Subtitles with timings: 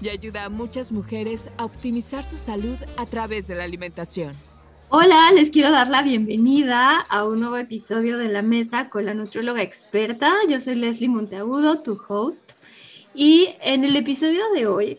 [0.00, 4.34] y ayuda a muchas mujeres a optimizar su salud a través de la alimentación.
[4.88, 9.14] Hola, les quiero dar la bienvenida a un nuevo episodio de La Mesa con la
[9.14, 10.32] nutrióloga experta.
[10.48, 12.52] Yo soy Leslie Monteagudo, tu host.
[13.14, 14.98] Y en el episodio de hoy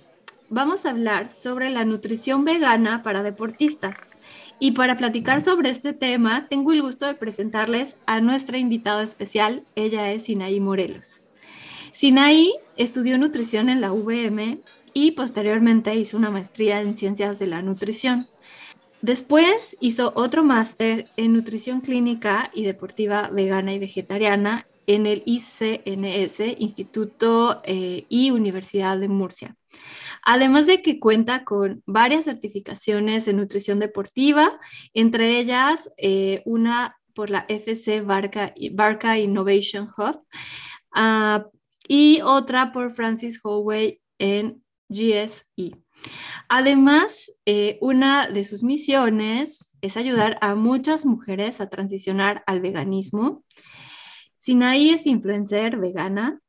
[0.49, 3.99] vamos a hablar sobre la nutrición vegana para deportistas.
[4.59, 9.63] Y para platicar sobre este tema, tengo el gusto de presentarles a nuestra invitada especial.
[9.75, 11.21] Ella es Sinaí Morelos.
[11.93, 14.59] Sinaí estudió nutrición en la VM
[14.97, 18.27] y posteriormente hizo una maestría en ciencias de la nutrición.
[19.03, 26.39] Después hizo otro máster en nutrición clínica y deportiva vegana y vegetariana en el ICNS,
[26.57, 29.55] Instituto eh, y Universidad de Murcia.
[30.23, 34.59] Además de que cuenta con varias certificaciones de nutrición deportiva,
[34.95, 40.23] entre ellas eh, una por la FC Barca, Barca Innovation Hub
[40.95, 41.47] uh,
[41.87, 45.71] y otra por Francis Holloway en GSE.
[46.49, 53.43] Además, eh, una de sus misiones es ayudar a muchas mujeres a transicionar al veganismo.
[54.37, 56.39] Sinaí es influencer vegana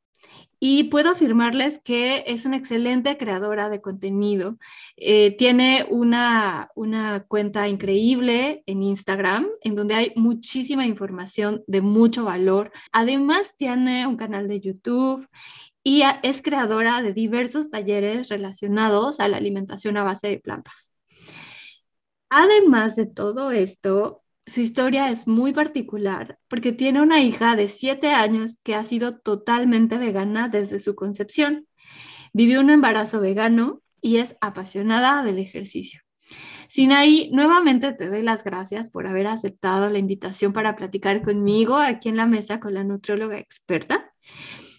[0.60, 4.58] y puedo afirmarles que es una excelente creadora de contenido.
[4.96, 12.24] Eh, tiene una, una cuenta increíble en Instagram en donde hay muchísima información de mucho
[12.24, 12.72] valor.
[12.92, 15.28] Además, tiene un canal de YouTube
[15.88, 20.92] y es creadora de diversos talleres relacionados a la alimentación a base de plantas.
[22.28, 28.08] Además de todo esto, su historia es muy particular porque tiene una hija de 7
[28.10, 31.66] años que ha sido totalmente vegana desde su concepción.
[32.34, 36.02] Vivió un embarazo vegano y es apasionada del ejercicio.
[36.68, 42.10] Sinaí, nuevamente te doy las gracias por haber aceptado la invitación para platicar conmigo aquí
[42.10, 44.12] en la mesa con la nutrióloga experta.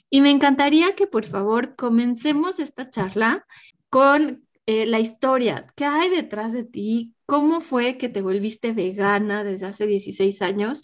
[0.10, 3.46] Y me encantaría que por favor comencemos esta charla
[3.90, 5.74] con eh, la historia.
[5.76, 7.16] ¿Qué hay detrás de ti?
[7.26, 10.82] ¿Cómo fue que te volviste vegana desde hace 16 años?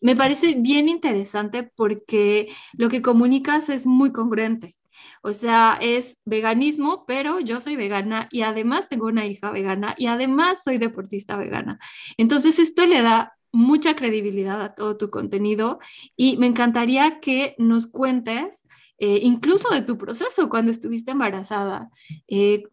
[0.00, 4.76] Me parece bien interesante porque lo que comunicas es muy congruente.
[5.22, 10.06] O sea, es veganismo, pero yo soy vegana y además tengo una hija vegana y
[10.06, 11.78] además soy deportista vegana.
[12.16, 15.78] Entonces, esto le da mucha credibilidad a todo tu contenido
[16.14, 18.64] y me encantaría que nos cuentes
[18.98, 21.88] eh, incluso de tu proceso cuando estuviste embarazada.
[22.28, 22.64] Eh,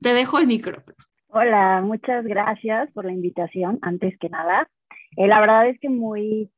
[0.00, 0.96] te dejo el micrófono.
[1.28, 4.66] Hola, muchas gracias por la invitación, antes que nada.
[5.16, 6.50] Eh, la verdad es que muy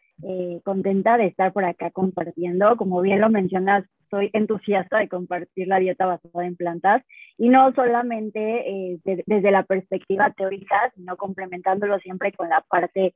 [0.62, 2.76] contenta de estar por acá compartiendo.
[2.76, 7.02] Como bien lo mencionas, soy entusiasta de compartir la dieta basada en plantas
[7.38, 13.14] y no solamente desde la perspectiva teórica, sino complementándolo siempre con la parte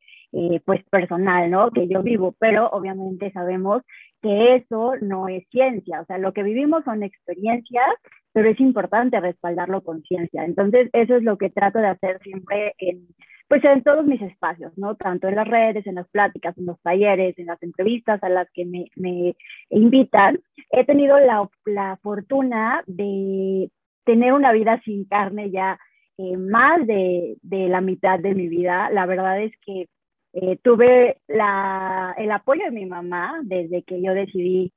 [0.65, 1.71] pues personal, ¿no?
[1.71, 3.83] Que yo vivo, pero obviamente sabemos
[4.23, 7.87] que eso no es ciencia, o sea, lo que vivimos son experiencias,
[8.33, 10.45] pero es importante respaldarlo con ciencia.
[10.45, 13.07] Entonces, eso es lo que trato de hacer siempre en,
[13.49, 14.97] pues en todos mis espacios, ¿no?
[14.97, 18.51] Tanto en las redes, en las pláticas, en los talleres, en las entrevistas a las
[18.53, 19.37] que me, me
[19.71, 20.41] invitan.
[20.71, 23.71] He tenido la, la, fortuna de
[24.05, 25.79] tener una vida sin carne ya
[26.19, 28.91] eh, más de, de la mitad de mi vida.
[28.91, 29.89] La verdad es que
[30.33, 34.73] eh, tuve la, el apoyo de mi mamá desde que yo decidí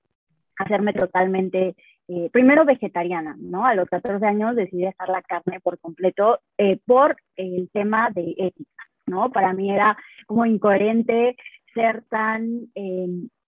[0.57, 1.75] hacerme totalmente,
[2.09, 3.65] eh, primero vegetariana, ¿no?
[3.65, 8.33] A los 14 años decidí dejar la carne por completo eh, por el tema de
[8.37, 9.31] ética, ¿no?
[9.31, 9.97] Para mí era
[10.27, 11.37] como incoherente
[11.73, 12.67] ser tan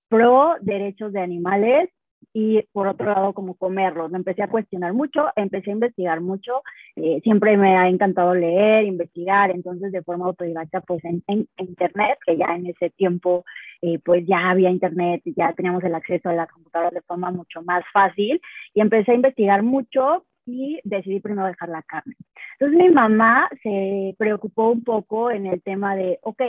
[0.09, 1.89] pro derechos de animales
[2.33, 4.11] y por otro lado como comerlos.
[4.11, 6.61] Me empecé a cuestionar mucho, empecé a investigar mucho,
[6.95, 11.23] eh, siempre me ha encantado leer, investigar, entonces de forma autodidacta pues en,
[11.58, 13.43] internet, que ya en ese tiempo
[13.81, 17.61] eh, pues ya había internet, ya teníamos el acceso a la computadora de forma mucho
[17.63, 18.39] más fácil
[18.73, 22.16] y empecé a investigar mucho y decidí primero dejar la carne.
[22.59, 26.41] Entonces mi mamá se preocupó un poco en el tema de, ok,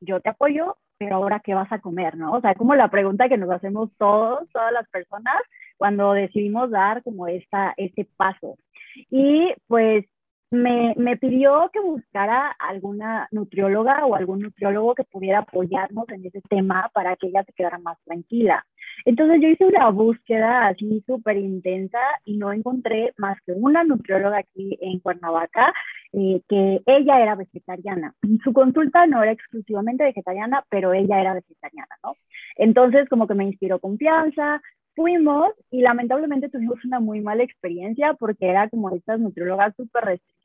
[0.00, 2.32] yo te apoyo, pero ahora qué vas a comer, ¿no?
[2.32, 5.36] O sea, como la pregunta que nos hacemos todos, todas las personas,
[5.76, 8.58] cuando decidimos dar como esta, este paso.
[9.10, 10.04] Y pues
[10.50, 16.40] me, me, pidió que buscara alguna nutrióloga o algún nutriólogo que pudiera apoyarnos en ese
[16.48, 18.64] tema para que ella se quedara más tranquila.
[19.04, 24.38] Entonces yo hice una búsqueda así súper intensa y no encontré más que una nutrióloga
[24.38, 25.72] aquí en Cuernavaca
[26.12, 28.14] eh, que ella era vegetariana.
[28.42, 32.14] Su consulta no era exclusivamente vegetariana, pero ella era vegetariana, ¿no?
[32.56, 34.60] Entonces como que me inspiró confianza,
[34.94, 40.39] fuimos y lamentablemente tuvimos una muy mala experiencia porque era como estas nutriólogas súper restrictivas,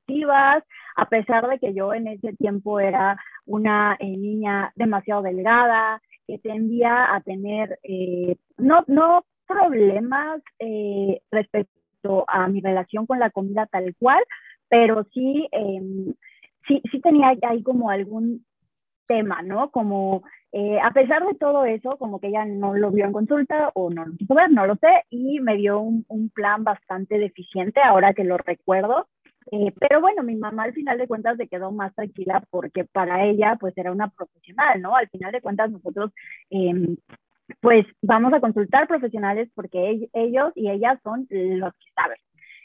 [0.95, 6.39] a pesar de que yo en ese tiempo era una eh, niña demasiado delgada, que
[6.39, 13.67] tendía a tener, eh, no, no problemas eh, respecto a mi relación con la comida
[13.67, 14.23] tal cual,
[14.67, 16.13] pero sí, em,
[16.67, 18.45] sí, sí tenía ahí como algún
[19.07, 19.69] tema, ¿no?
[19.69, 23.71] Como eh, a pesar de todo eso, como que ella no lo vio en consulta
[23.75, 27.19] o no lo quiso ver, no lo sé, y me dio un, un plan bastante
[27.19, 29.07] deficiente ahora que lo recuerdo.
[29.51, 33.25] Eh, pero bueno, mi mamá al final de cuentas se quedó más tranquila porque para
[33.25, 34.95] ella pues era una profesional, ¿no?
[34.95, 36.11] Al final de cuentas nosotros
[36.49, 36.95] eh,
[37.61, 42.17] pues vamos a consultar profesionales porque ellos y ellas son los que saben.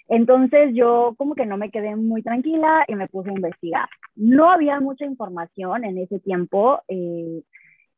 [0.08, 3.88] Entonces yo como que no me quedé muy tranquila y me puse a investigar.
[4.16, 7.42] No había mucha información en ese tiempo eh,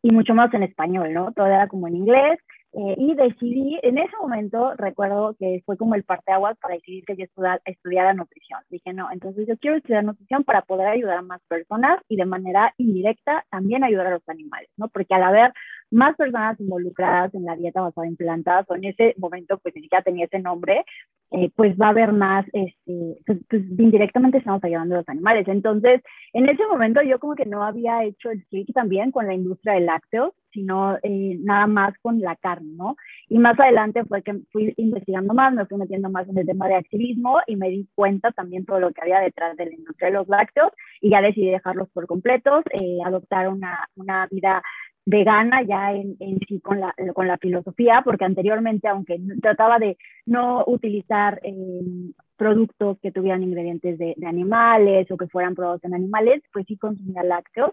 [0.02, 1.32] y mucho más en español, ¿no?
[1.32, 2.38] Todo era como en inglés.
[2.75, 7.17] Eh, y decidí, en ese momento recuerdo que fue como el parteaguas para decidir que
[7.17, 8.61] yo estudiara, estudiara nutrición.
[8.71, 12.25] Dije, no, entonces yo quiero estudiar nutrición para poder ayudar a más personas y de
[12.25, 14.89] manera indirecta también ayudar a los animales, ¿no?
[14.89, 15.53] Porque al haber
[15.93, 19.83] más personas involucradas en la dieta basada en plantas, o en ese momento pues ni
[19.83, 20.85] siquiera tenía ese nombre,
[21.33, 25.49] eh, pues va a haber más, este, pues, pues, indirectamente estamos ayudando a los animales.
[25.49, 26.03] Entonces,
[26.35, 29.75] en ese momento yo como que no había hecho el clic también con la industria
[29.75, 32.97] de lácteos, sino eh, nada más con la carne, ¿no?
[33.29, 36.69] Y más adelante fue que fui investigando más, me fui metiendo más en el tema
[36.69, 40.09] de activismo y me di cuenta también todo lo que había detrás de la industria
[40.11, 44.62] de los lácteos y ya decidí dejarlos por completos, eh, adoptar una, una vida
[45.05, 49.97] vegana ya en, en, sí con la, con la filosofía, porque anteriormente, aunque trataba de
[50.27, 56.43] no utilizar eh, productos que tuvieran ingredientes de, animales o que fueran probados en animales,
[56.53, 57.73] pues sí consumía lácteos.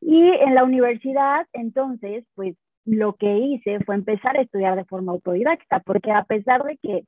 [0.00, 5.12] Y en la universidad, entonces, pues lo que hice fue empezar a estudiar de forma
[5.12, 7.04] autodidacta, porque a pesar de que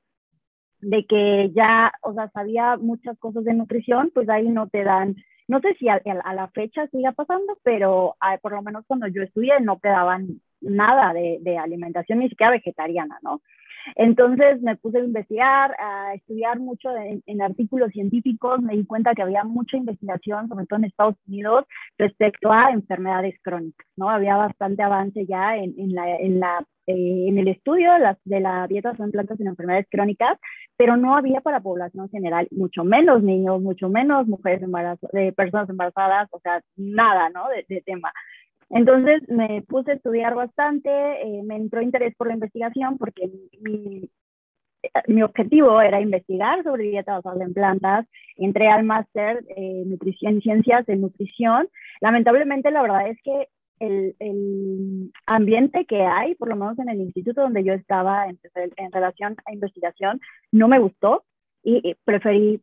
[0.80, 5.16] de que ya, o sea, sabía muchas cosas de nutrición, pues ahí no te dan
[5.48, 9.22] no sé si a, la fecha siga pasando, pero ah, por lo menos cuando yo
[9.22, 13.40] estudié no te daban nada de, alimentación, ni siquiera vegetariana, ¿no?
[13.94, 19.22] Entonces me puse a investigar, a estudiar mucho en, artículos científicos, me di cuenta que
[19.22, 21.66] había mucha investigación, sobre todo en Estados Unidos,
[21.96, 24.10] respecto a enfermedades crónicas, ¿no?
[24.10, 28.40] Había bastante avance ya en, en la, en la eh, el estudio de la, de
[28.40, 30.38] la dieta son plantas en enfermedades crónicas,
[30.76, 35.68] pero no había para población general, mucho menos niños, mucho menos mujeres embarazadas, de personas
[35.68, 37.48] embarazadas, o sea, nada, ¿no?
[37.48, 38.12] De, de tema.
[38.70, 43.30] Entonces me puse a estudiar bastante, eh, me entró interés por la investigación porque
[43.60, 44.10] mi,
[45.06, 48.06] mi objetivo era investigar sobre dieta basada en plantas,
[48.36, 51.68] entré al máster eh, nutrición, ciencias de nutrición.
[52.00, 53.48] Lamentablemente la verdad es que
[53.80, 58.38] el, el, ambiente que hay, por lo menos en el instituto donde yo estaba en,
[58.76, 60.20] en relación a investigación,
[60.52, 61.24] no me gustó
[61.62, 62.60] y, preferí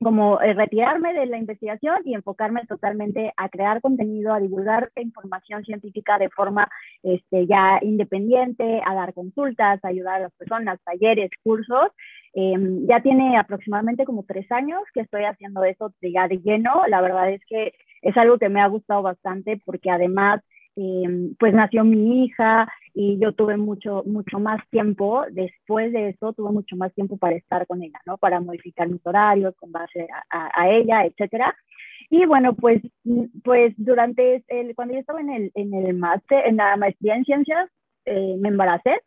[0.00, 5.64] como eh, retirarme de la investigación y enfocarme totalmente a crear contenido, a divulgar información
[5.64, 6.68] científica de forma
[7.02, 11.88] este, ya independiente, a dar consultas, a ayudar a las personas, talleres, cursos.
[12.34, 12.54] Eh,
[12.88, 16.82] ya tiene aproximadamente como tres años que estoy haciendo eso ya de lleno.
[16.88, 17.72] La verdad es que
[18.02, 20.42] es algo que me ha gustado bastante porque además
[20.76, 26.32] eh, pues nació mi hija y yo tuve mucho, mucho más tiempo, después de eso
[26.32, 28.16] tuve mucho más tiempo para estar con ella, ¿no?
[28.18, 31.54] Para modificar mis horarios con base a, ella, etcétera.
[32.10, 32.80] Y bueno, pues,
[33.44, 34.44] pues durante
[34.74, 37.68] cuando yo estaba en el, en el máster, en la maestría en ciencias,
[38.04, 39.00] eh, me embaracé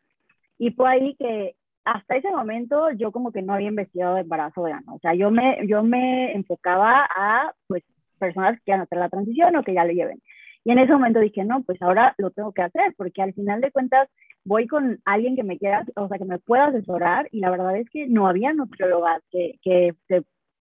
[0.58, 4.62] y fue ahí que hasta ese momento yo como que no había investigado de embarazo.
[4.62, 7.84] O sea, yo me, yo me enfocaba a, pues,
[8.22, 10.22] personas que quieran hacer la transición o que ya lo lleven.
[10.64, 13.62] Y en ese momento dije, no, pues ahora lo tengo que hacer, porque al final
[13.62, 14.08] de cuentas
[14.46, 17.76] voy con alguien que me quiera, o sea, que me pueda asesorar, y la verdad
[17.78, 20.24] es que no había nutriólogas que, que se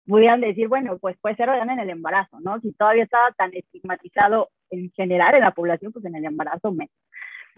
[0.06, 2.60] pudieran decir, bueno, pues puede ser en el embarazo, ¿no?
[2.62, 6.96] Si todavía estaba tan estigmatizado en general en la población, pues en el embarazo menos.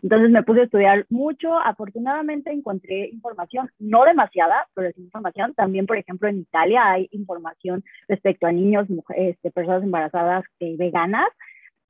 [0.04, 5.54] Entonces me puse a estudiar mucho, afortunadamente encontré información, no demasiada, pero es información.
[5.56, 10.76] También, por ejemplo, en Italia hay información respecto a niños, mujeres, este, personas embarazadas eh,
[10.78, 11.30] veganas,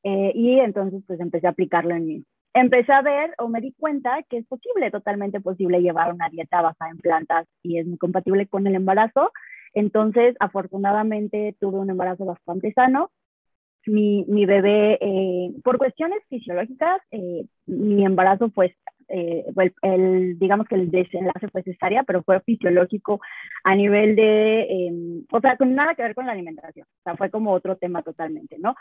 [0.04, 2.26] eh, y entonces pues empecé a aplicarlo en mí.
[2.54, 6.62] Empecé a ver o me di cuenta que es posible, totalmente posible llevar una dieta
[6.62, 9.32] basada en plantas y es muy compatible con el embarazo.
[9.74, 13.10] Entonces, afortunadamente tuve un embarazo bastante sano.
[13.86, 18.76] Mi, mi bebé, eh, por cuestiones fisiológicas, eh, mi embarazo fue
[19.10, 19.46] eh,
[19.82, 23.20] el, digamos que el desenlace fue cesárea, pero fue fisiológico
[23.64, 27.16] a nivel de, em, o sea, con nada que ver con la alimentación, o sea,
[27.16, 28.76] fue como otro tema totalmente, ¿no?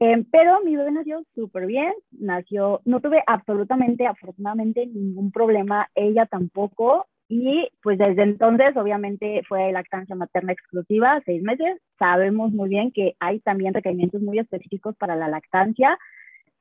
[0.00, 6.26] Em, pero mi bebé nació súper bien, nació, no tuve absolutamente, afortunadamente, ningún problema, ella
[6.26, 11.80] tampoco, y pues desde entonces, obviamente, fue lactancia materna exclusiva, seis meses.
[11.98, 15.98] Sabemos muy bien que hay también requerimientos muy específicos para la lactancia.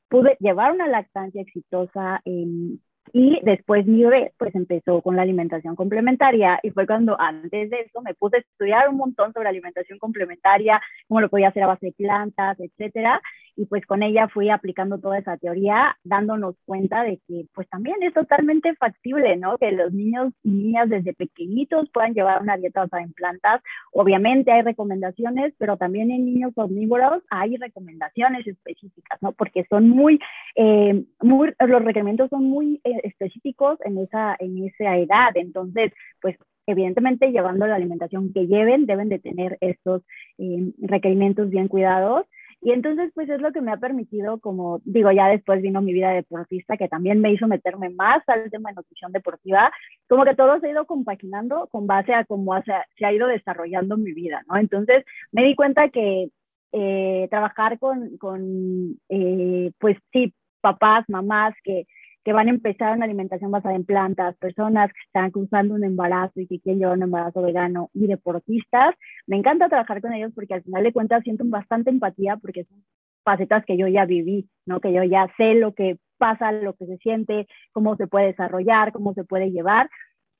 [0.09, 2.81] Pude llevar una lactancia exitosa en
[3.13, 7.81] y después mi bebé pues empezó con la alimentación complementaria y fue cuando antes de
[7.81, 11.67] eso me puse a estudiar un montón sobre alimentación complementaria, cómo lo podía hacer a
[11.67, 13.21] base de plantas, etcétera.
[13.57, 17.97] Y pues con ella fui aplicando toda esa teoría, dándonos cuenta de que pues también
[18.01, 19.57] es totalmente factible, ¿no?
[19.57, 23.61] Que los niños y niñas desde pequeñitos puedan llevar una dieta basada en plantas.
[23.91, 29.33] Obviamente hay recomendaciones, pero también en niños omnívoros hay recomendaciones específicas, ¿no?
[29.33, 30.19] Porque son muy,
[30.55, 32.79] eh, muy los requerimientos son muy...
[32.83, 35.31] Eh, específicos en esa, en esa edad.
[35.35, 40.03] Entonces, pues evidentemente llevando la alimentación que lleven, deben de tener estos
[40.37, 42.25] eh, requerimientos bien cuidados.
[42.61, 45.93] Y entonces, pues es lo que me ha permitido, como digo, ya después vino mi
[45.93, 49.71] vida deportista, que también me hizo meterme más al tema de nutrición deportiva,
[50.09, 53.27] como que todo se ha ido compaginando con base a cómo se, se ha ido
[53.27, 54.57] desarrollando mi vida, ¿no?
[54.57, 56.29] Entonces, me di cuenta que
[56.71, 61.85] eh, trabajar con, con eh, pues sí, papás, mamás que
[62.27, 66.41] que van a empezar una alimentación basada en plantas, personas que están cruzando un embarazo
[66.41, 68.95] y que quieren llevar un embarazo vegano y deportistas.
[69.27, 72.83] Me encanta trabajar con ellos porque al final de cuentas siento bastante empatía porque son
[73.23, 74.81] facetas que yo ya viví, ¿no?
[74.81, 78.91] Que yo ya sé lo que pasa, lo que se siente, cómo se puede desarrollar,
[78.91, 79.89] cómo se puede llevar.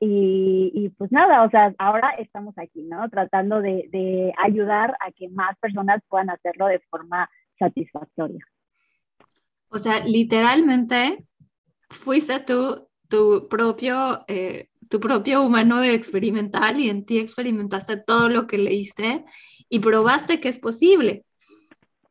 [0.01, 3.08] Y, y, pues nada, o sea, ahora estamos aquí, ¿no?
[3.10, 8.44] Tratando de, de, ayudar a que más personas puedan hacerlo de forma satisfactoria.
[9.70, 11.24] O sea, literalmente
[11.89, 18.48] fuiste tú tu propio, eh, tu propio humano experimental y en ti experimentaste todo lo
[18.48, 19.25] que leíste
[19.70, 21.25] y probaste que es posible.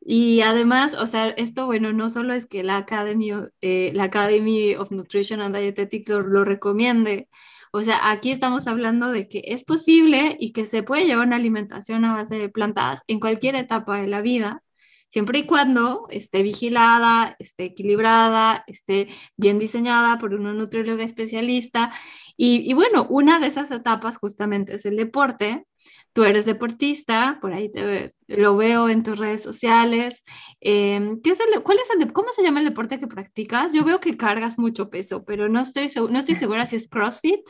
[0.01, 3.31] Y además, o sea, esto, bueno, no solo es que la Academy,
[3.61, 7.29] eh, la Academy of Nutrition and Dietetics lo recomiende,
[7.73, 11.35] o sea, aquí estamos hablando de que es posible y que se puede llevar una
[11.35, 14.63] alimentación a base de plantas en cualquier etapa de la vida
[15.09, 21.91] siempre y cuando esté vigilada, esté equilibrada, esté bien diseñada por una nutrióloga especialista.
[22.35, 25.65] Y, bueno, una de esas etapas justamente es el deporte.
[26.13, 30.23] Tú eres deportista, por ahí te, lo veo en tus redes sociales.
[30.61, 33.73] Em, ¿qué es el, ¿Cuál es el, cómo se llama el deporte que practicas?
[33.73, 37.41] Yo veo que cargas mucho peso, pero no estoy, no estoy segura si es CrossFit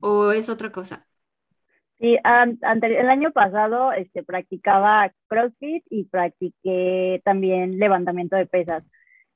[0.00, 1.06] o es otra cosa.
[2.00, 8.82] Sí, el año pasado este, practicaba CrossFit y practiqué también levantamiento de pesas.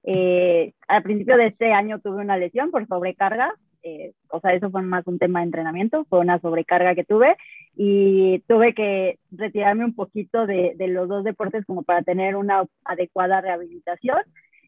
[0.03, 3.53] Eh, al principio de este año tuve una lesión por sobrecarga,
[3.83, 7.37] eh, o sea, eso fue más un tema de entrenamiento, fue una sobrecarga que tuve
[7.77, 12.65] y tuve que retirarme un poquito de, de los dos deportes como para tener una
[12.85, 14.23] adecuada rehabilitación.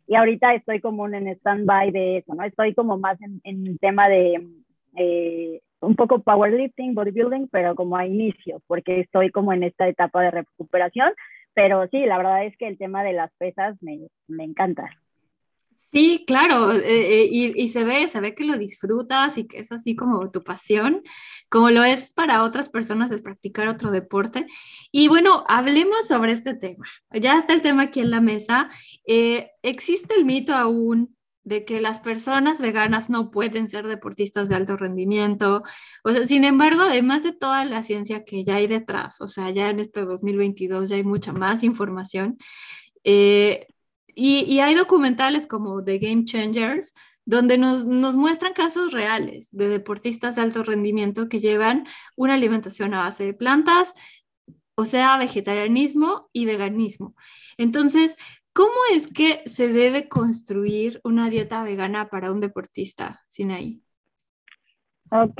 [0.07, 2.45] Y ahorita estoy como en stand-by de eso, ¿no?
[2.45, 4.47] Estoy como más en, en tema de
[4.97, 10.23] eh, un poco powerlifting, bodybuilding, pero como a inicio, porque estoy como en esta etapa
[10.23, 11.13] de recuperación.
[11.55, 14.91] Pero sí, la verdad es que el tema de las pesas me, me encanta.
[15.93, 19.61] Sí, claro, eh, eh, y, y, se ve, se ve que lo disfrutas y que
[19.61, 21.03] es así como tu pasión,
[21.49, 24.47] como lo es para otras personas el practicar otro deporte.
[24.93, 26.85] Y bueno, hablemos sobre este tema.
[27.13, 28.69] Ya está el tema aquí en la mesa.
[29.07, 31.16] Eh, ¿Existe el mito aún
[31.47, 35.63] de que las personas veganas no pueden ser deportistas de alto rendimiento.
[36.03, 39.51] O sea, sin embargo, además de toda la ciencia que ya hay detrás, o sea,
[39.51, 42.37] ya en este 2022 ya hay mucha más información.
[43.05, 43.69] Eh,
[44.09, 46.93] y, hay documentales como The Game Changers,
[47.25, 51.87] donde nos, nos, muestran casos reales de deportistas de alto rendimiento que llevan
[52.17, 53.93] una alimentación a base de plantas,
[54.75, 57.15] o sea, vegetarianismo y veganismo.
[57.57, 58.17] Entonces,
[58.57, 63.83] ¿Cómo es que se debe construir una dieta vegana para un deportista, Sinaí?
[65.11, 65.39] Ok,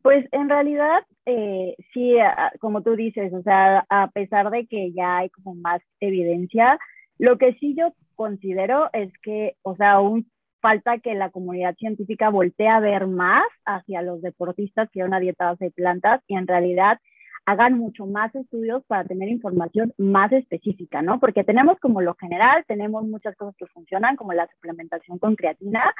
[0.00, 2.14] pues en realidad, eh, sí,
[2.60, 6.78] como tú dices, o sea, a pesar de que ya hay como más evidencia,
[7.18, 12.30] lo que sí yo considero es que, o sea, aún falta que la comunidad científica
[12.30, 16.46] voltee a ver más hacia los deportistas que una dieta base de plantas y en
[16.46, 17.00] realidad
[17.44, 21.18] hagan mucho más estudios para tener información más específica, ¿no?
[21.20, 25.92] Porque tenemos como lo general, tenemos muchas cosas que funcionan, como la suplementación con creatina,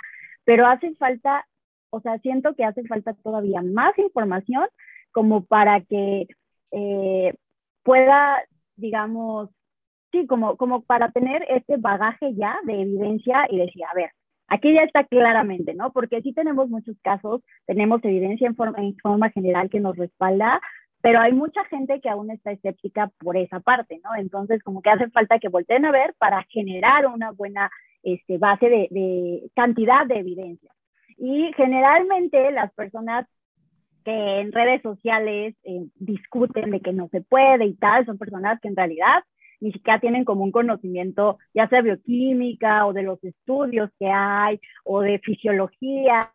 [0.45, 1.47] pero hace falta,
[1.91, 4.67] o sea, siento que hace falta todavía más información
[5.11, 6.27] como para que
[6.71, 7.35] eh,
[7.83, 8.43] pueda,
[8.77, 9.51] digamos,
[10.13, 14.11] sí, como, como para tener este bagaje ya de evidencia y decir, a ver,
[14.53, 15.93] Aquí ya está claramente, ¿no?
[15.93, 20.61] Porque sí tenemos muchos casos, tenemos evidencia en forma, en forma general que nos respalda,
[21.03, 24.15] pero hay mucha gente que aún está escéptica por esa parte, ¿no?
[24.17, 27.71] Entonces, como que hace falta que volteen a ver para generar una buena
[28.05, 30.71] este, base de, de cantidad de evidencia.
[31.19, 33.27] Y generalmente las personas
[34.05, 38.61] que en redes sociales eh, discuten de que no se puede y tal, son personas
[38.61, 39.25] que en realidad
[39.61, 44.61] ni siquiera tienen como un conocimiento, ya sea bioquímica o de los estudios que hay
[44.85, 46.33] o de fisiología,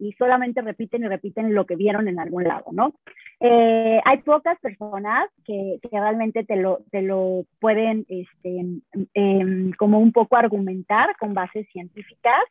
[0.00, 2.94] y solamente repiten y repiten lo que vieron en algún lado, ¿no?
[3.40, 8.80] Eh, hay pocas personas que, que, realmente te lo, te lo pueden este,
[9.14, 12.42] em, como un poco argumentar con bases científicas.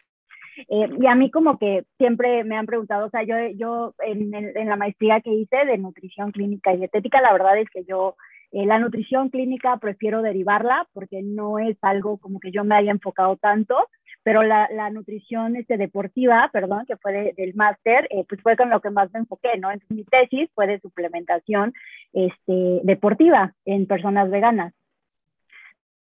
[0.67, 4.33] Eh, y a mí como que siempre me han preguntado, o sea, yo, yo en,
[4.33, 8.15] en, la maestría que hice de nutrición clínica y dietética, la verdad es que yo
[8.51, 12.91] eh, la nutrición clínica prefiero derivarla porque no es algo como que yo me haya
[12.91, 13.77] enfocado tanto,
[14.23, 18.69] pero la, la nutrición este, deportiva, perdón, que fue del máster, eh, pues fue con
[18.69, 19.71] lo que más me enfoqué, ¿no?
[19.71, 21.73] Entonces mi tesis fue de suplementación
[22.13, 24.73] este, deportiva en personas veganas.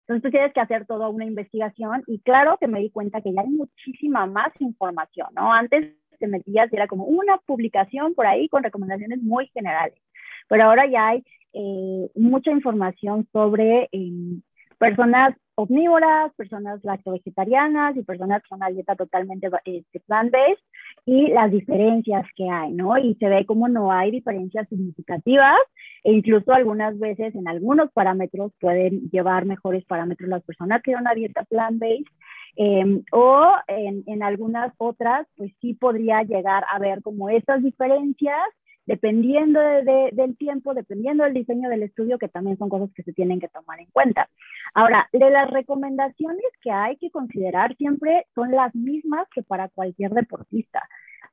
[0.02, 3.32] Entonces tú tienes que hacer toda una investigación y claro que me di cuenta que
[3.32, 5.52] ya hay muchísima más información, ¿no?
[5.52, 10.00] Antes te metías y era como una publicación por ahí con recomendaciones muy generales,
[10.48, 14.40] pero ahora ya hay eh, mucha información sobre eh,
[14.78, 20.62] personas omnívoras, personas lacto-vegetarianas y personas con una dieta totalmente este, plant-based
[21.04, 22.96] y las diferencias que hay, ¿no?
[22.96, 25.58] Y se ve como no hay diferencias significativas
[26.04, 31.02] e incluso algunas veces en algunos parámetros pueden llevar mejores parámetros las personas que tienen
[31.02, 32.06] una dieta plant-based
[32.54, 38.46] em, o en, en, algunas otras, pues sí podría llegar a ver como estas diferencias
[38.88, 43.38] dependiendo del tiempo, dependiendo del diseño del estudio, que también son cosas que se tienen
[43.38, 44.30] que tomar en cuenta.
[44.72, 50.12] Ahora, de las recomendaciones que hay que considerar siempre son las mismas que para cualquier
[50.12, 50.82] deportista.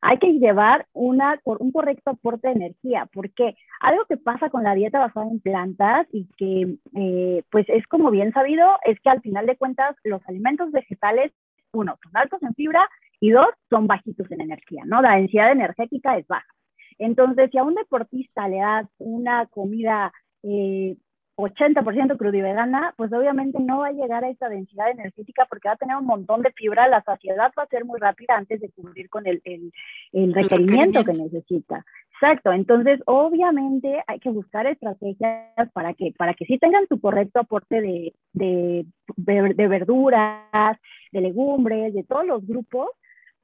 [0.01, 1.21] Hay que llevar un
[1.71, 6.27] correcto aporte de energía, porque algo que pasa con la dieta basada en plantas y
[6.37, 10.73] que eh, pues es como bien sabido, es que al final de cuentas los alimentos
[10.73, 11.31] vegetales,
[11.71, 12.85] uno, son altos en fibra
[13.21, 15.01] y dos, son bajitos en energía, ¿no?
[15.01, 16.54] La densidad energética es baja.
[16.97, 20.11] Entonces, si a un deportista le das una comida
[20.43, 20.95] eh,
[21.37, 25.67] 80% crudo y vegana, pues obviamente no va a llegar a esa densidad energética porque
[25.67, 28.61] va a tener un montón de fibra, la saciedad va a ser muy rápida antes
[28.61, 29.71] de cubrir con el, el,
[30.13, 31.85] el requerimiento que necesita.
[32.13, 37.41] Exacto, entonces obviamente hay que buscar estrategias para que, para que sí tengan su correcto
[37.41, 38.85] aporte de, de,
[39.17, 40.77] de verduras,
[41.11, 42.87] de legumbres, de todos los grupos,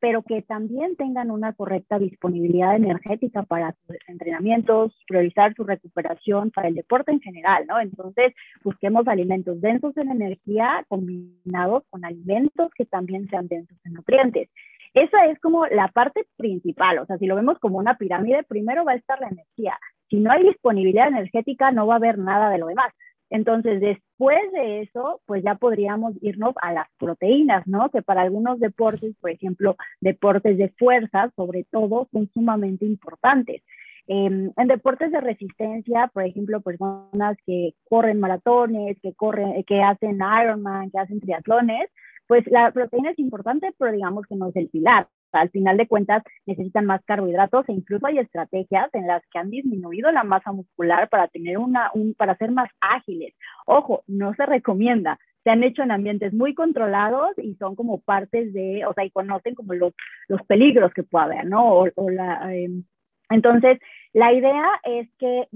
[0.01, 6.69] pero que también tengan una correcta disponibilidad energética para sus entrenamientos, priorizar su recuperación para
[6.69, 7.79] el deporte en general, ¿no?
[7.79, 8.33] Entonces,
[8.63, 14.49] busquemos alimentos densos en energía combinados con alimentos que también sean densos en nutrientes.
[14.95, 18.83] Esa es como la parte principal, o sea, si lo vemos como una pirámide, primero
[18.83, 19.77] va a estar la energía.
[20.09, 22.91] Si no hay disponibilidad energética, no va a haber nada de lo demás.
[23.31, 27.89] Entonces, después de eso, pues ya podríamos irnos a las proteínas, ¿no?
[27.89, 33.63] Que para algunos deportes, por ejemplo, deportes de fuerza, sobre todo, son sumamente importantes.
[34.07, 40.19] Em, en deportes de resistencia, por ejemplo, personas que corren maratones, que corren, que hacen
[40.43, 41.89] Ironman, que hacen triatlones,
[42.27, 45.87] pues la proteína es importante, pero digamos que no es el pilar al final de
[45.87, 50.51] cuentas necesitan más carbohidratos e incluso hay estrategias en las que han disminuido la masa
[50.51, 53.33] muscular para tener una, un, para ser más ágiles.
[53.65, 55.19] Ojo, no se recomienda.
[55.43, 59.11] Se han hecho en ambientes muy controlados y son como partes de, o sea, y
[59.11, 59.93] conocen como los,
[60.27, 61.85] los peligros que puede haber, ¿no?
[61.95, 62.83] O, la, em,
[63.31, 63.79] entonces,
[64.13, 65.47] la idea es que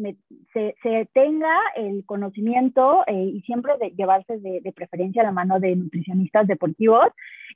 [0.54, 5.32] se, se, tenga el conocimiento eh, y siempre de llevarse de, de, preferencia a la
[5.32, 7.08] mano de nutricionistas deportivos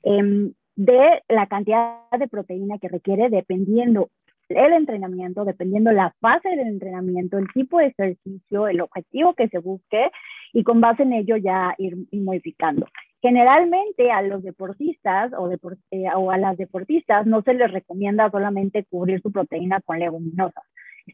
[0.04, 4.08] eh, de la cantidad de proteína que requiere dependiendo
[4.48, 9.58] el entrenamiento, dependiendo la fase del entrenamiento, el tipo de ejercicio, el objetivo que se
[9.58, 10.10] busque
[10.54, 12.86] y con base en ello ya ir, modificando.
[13.20, 18.86] Generalmente a los deportistas o, eh, o, a las deportistas no se les recomienda solamente
[18.88, 20.64] cubrir su proteína con leguminosas.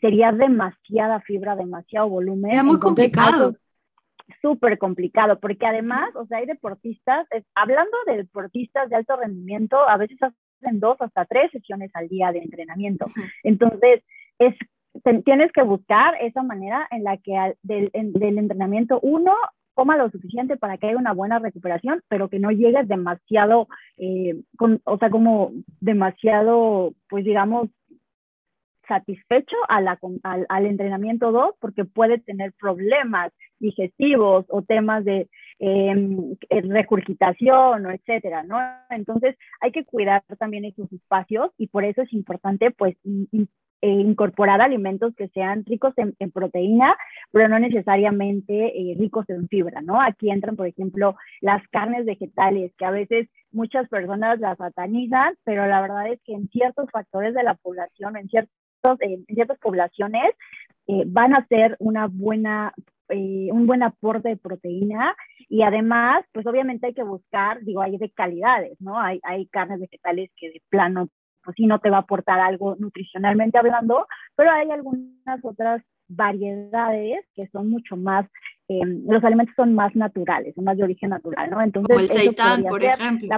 [0.00, 2.52] Sería demasiada fibra, demasiado volumen.
[2.52, 3.56] Es muy complicado
[4.42, 9.96] súper complicado, porque además, o sea, hay deportistas, hablando de deportistas de alto rendimiento, a
[9.96, 13.06] veces hacen dos hasta tres sesiones al día de entrenamiento.
[13.42, 14.02] Entonces,
[14.38, 14.54] es,
[15.24, 19.32] tienes que buscar esa manera en la que del, del entrenamiento uno
[19.76, 24.40] coma lo suficiente para que haya una buena recuperación, pero que no llegues demasiado, eh,
[24.56, 27.68] con, o sea, como demasiado, pues digamos,
[28.86, 29.88] satisfecho al,
[30.22, 38.42] al, entrenamiento 2 porque puede tener problemas digestivos o temas de em, eh, regurgitación etcétera,
[38.42, 38.58] ¿no?
[38.90, 42.96] Entonces hay que cuidar también esos espacios y por eso es importante pues
[43.82, 46.96] eh, incorporar alimentos que sean ricos en, proteína,
[47.30, 50.00] pero no necesariamente eh, ricos en fibra, ¿no?
[50.00, 55.66] Aquí entran, por ejemplo, las carnes vegetales, que a veces muchas personas las satanizan, pero
[55.66, 58.54] la verdad es que en ciertos factores de la población, en, ciertos,
[59.00, 60.34] en ciertas poblaciones,
[60.88, 62.72] eh, van a ser una buena
[63.08, 65.14] un buen aporte de proteína
[65.48, 68.98] y además, pues obviamente hay que buscar, digo, hay de calidades, ¿no?
[69.00, 71.08] Hay, hay carnes vegetales que de plano
[71.46, 77.24] pues sí no te va a aportar algo nutricionalmente hablando, pero hay algunas otras variedades
[77.34, 78.26] que son mucho más,
[78.68, 81.62] eh, los alimentos son más naturales, son más de origen natural, ¿no?
[81.62, 83.28] Entonces, Como el seitán, por ejemplo.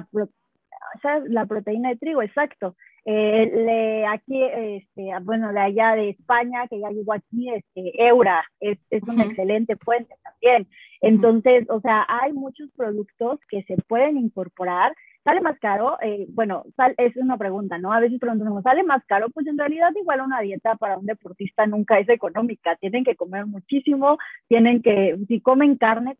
[1.28, 2.74] La, proteína de trigo, exacto.
[3.04, 8.44] Eh, le, aquí, este, bueno, de allá de España, que ya llegó aquí, este, Eura,
[8.60, 10.68] es, es una excelente fuente también.
[11.00, 14.92] Entonces, o sea, hay muchos productos que se pueden incorporar
[15.28, 15.98] ¿Sale más caro?
[16.00, 16.64] Eh, bueno,
[16.96, 17.92] es una pregunta, ¿no?
[17.92, 19.28] A veces preguntamos, ¿sale más caro?
[19.28, 22.76] Pues en realidad igual una dieta para un deportista nunca es económica.
[22.76, 24.16] Tienen que comer muchísimo,
[24.48, 26.16] tienen que, si comen carne,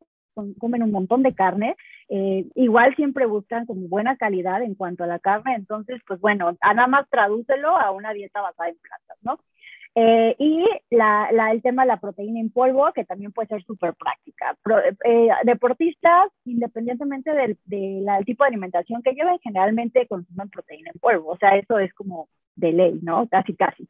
[0.59, 1.77] comen un montón de carne,
[2.09, 6.57] eh, igual siempre buscan como buena calidad en cuanto a la carne, entonces, pues bueno,
[6.63, 9.39] nada más tradúcelo a una dieta basada en plantas, ¿no?
[10.01, 13.65] Eh, y la, la, el tema de la proteína en polvo, que también puede ser
[13.65, 14.57] súper práctica.
[15.05, 17.59] Eh, deportistas, independientemente del,
[18.25, 21.33] tipo de alimentación que lleven, generalmente consumen proteína en polvo.
[21.33, 23.27] O sea, eso es como de ley, ¿no?
[23.29, 23.89] Casi, casi.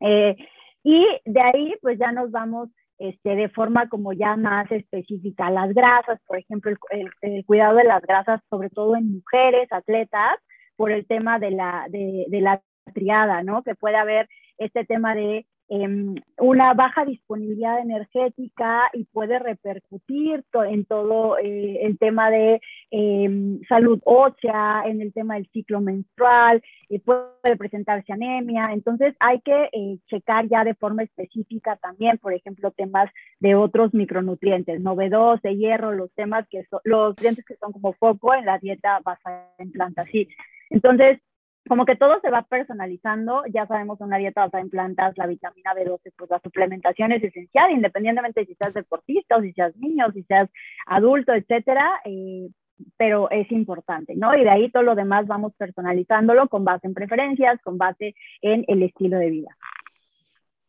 [0.00, 0.36] Eh,
[0.84, 5.50] y de ahí, pues ya nos vamos este, de forma como ya más específica.
[5.50, 10.36] Las grasas, por ejemplo, el, el, cuidado de las grasas, sobre todo en mujeres, atletas,
[10.76, 12.60] por el tema de la, de, de la
[12.94, 13.62] triada, ¿no?
[13.62, 21.38] Que puede haber este tema de una baja disponibilidad energética y puede repercutir en todo
[21.38, 26.62] eh, el tema de em, salud ósea, en el tema del ciclo menstrual,
[27.04, 28.70] puede presentarse anemia.
[28.72, 33.92] Entonces hay que eh, checar ya de forma específica también, por ejemplo, temas de otros
[33.92, 38.58] micronutrientes, novedosos, hierro, los temas que son, los nutrientes que son como foco en la
[38.58, 40.06] dieta basada en plantas.
[40.10, 40.28] Sí.
[40.70, 41.20] Entonces,
[41.68, 45.74] como que todo se va personalizando, ya sabemos una dieta basada en plantas, la vitamina
[45.74, 50.10] B12, pues la suplementación es esencial, independientemente de si seas deportista o si seas niño,
[50.12, 50.48] si seas
[50.86, 52.48] adulto, etcétera, eh,
[52.96, 54.36] pero es importante, ¿no?
[54.36, 58.64] Y de ahí todo lo demás vamos personalizándolo con base en preferencias, con base en
[58.68, 59.56] el estilo de vida.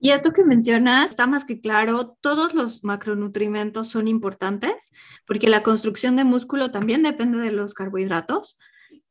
[0.02, 4.92] Y esto que mencionas está más que claro, todos los macronutrientes son importantes
[5.28, 8.58] porque la construcción de músculo también depende de los carbohidratos.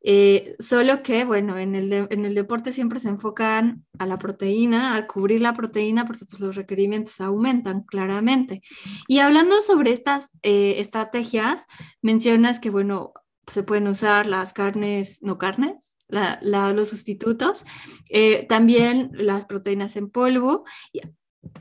[0.01, 4.95] Eh, solo que, bueno, en el, en el deporte siempre se enfocan a la proteína,
[4.95, 8.63] a cubrir la proteína, porque pues, los requerimientos aumentan claramente.
[9.07, 11.67] Y hablando sobre estas eh, estrategias,
[12.03, 13.13] mencionas que, bueno,
[13.53, 15.97] se pueden usar las carnes, no carnes,
[16.41, 17.65] los sustitutos,
[18.09, 20.65] eh, también las proteínas en polvo.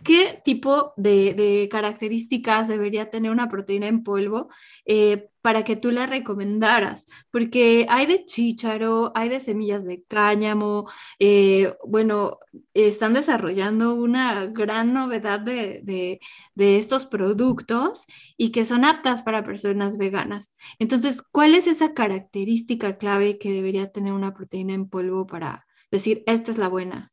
[0.03, 4.49] ¿Qué tipo de, características debería tener una proteína en polvo
[4.85, 7.05] eh, para que tú la recomendaras?
[7.31, 12.39] Porque hay de chícharo, hay de semillas de cáñamo, eh, bueno,
[12.73, 18.05] están desarrollando una gran novedad de, de, estos productos
[18.37, 20.53] y que son aptas para personas veganas.
[20.79, 26.23] Entonces, ¿cuál es esa característica clave que debería tener una proteína en polvo para decir,
[26.27, 27.11] esta es la buena?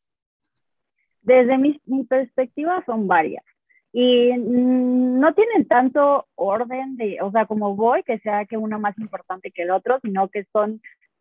[1.24, 3.44] Desde mi, perspectiva son varias
[3.92, 8.98] y no tienen tanto orden de, o sea, como voy, que sea que uno más
[8.98, 10.80] importante que el otro, sino que son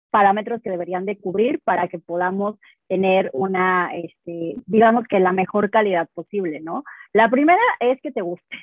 [0.09, 5.69] parámetros que deberían de cubrir para que podamos tener una, este, digamos que la mejor
[5.69, 6.83] calidad posible, ¿no?
[7.13, 8.57] La primera es que te guste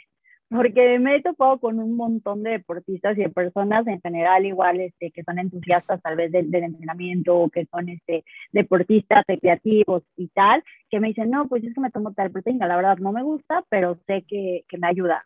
[0.50, 4.80] porque me he topado con un montón de deportistas y de personas en general igual
[4.80, 10.26] este, que son entusiastas tal vez del, entrenamiento o que son este, deportistas recreativos y
[10.28, 13.12] tal, que me dicen, no, pues es que me tomo tal proteína, la verdad no
[13.12, 15.24] me gusta, pero sé que, que me ayuda.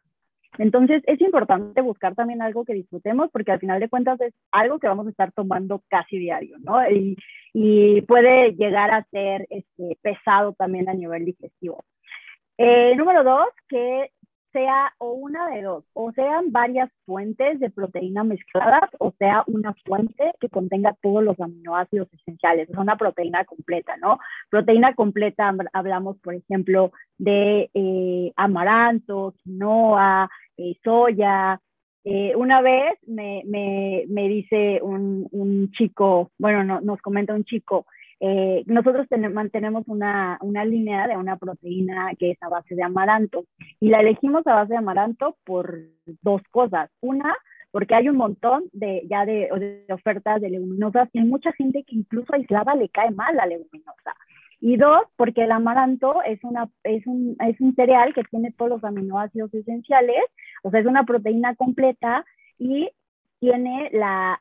[0.58, 4.78] Entonces es importante buscar también algo que disfrutemos porque al final de cuentas es algo
[4.78, 6.88] que vamos a estar tomando casi diario, ¿no?
[6.90, 7.16] Y,
[7.54, 11.82] y puede llegar a ser este, pesado también a nivel digestivo.
[12.56, 14.10] Eh, número dos, que
[14.54, 19.74] sea o una de dos, o sean varias fuentes de proteína mezcladas, o sea una
[19.84, 24.20] fuente que contenga todos los aminoácidos esenciales, es una proteína completa, ¿no?
[24.50, 31.60] Proteína completa, hablamos, por ejemplo, de eh, amaranto, quinoa, eh, soya.
[32.04, 37.44] Eh, una vez me, me, me dice un, un, chico, bueno, no, nos comenta un
[37.44, 37.86] chico,
[38.26, 43.44] eh, nosotros mantenemos una, una, línea de una proteína que es a base de amaranto
[43.80, 45.78] y la elegimos a base de amaranto por
[46.22, 46.88] dos cosas.
[47.02, 47.36] Una,
[47.70, 51.96] porque hay un montón de ya de, ofertas de leguminosas y hay mucha gente que
[51.96, 54.14] incluso aislada le cae mal la leguminosa.
[54.58, 58.70] Y dos, porque el amaranto es, una, es, un, es un cereal que tiene todos
[58.70, 60.24] los aminoácidos esenciales,
[60.62, 62.24] o sea, es una proteína completa
[62.58, 62.88] y
[63.38, 64.40] tiene la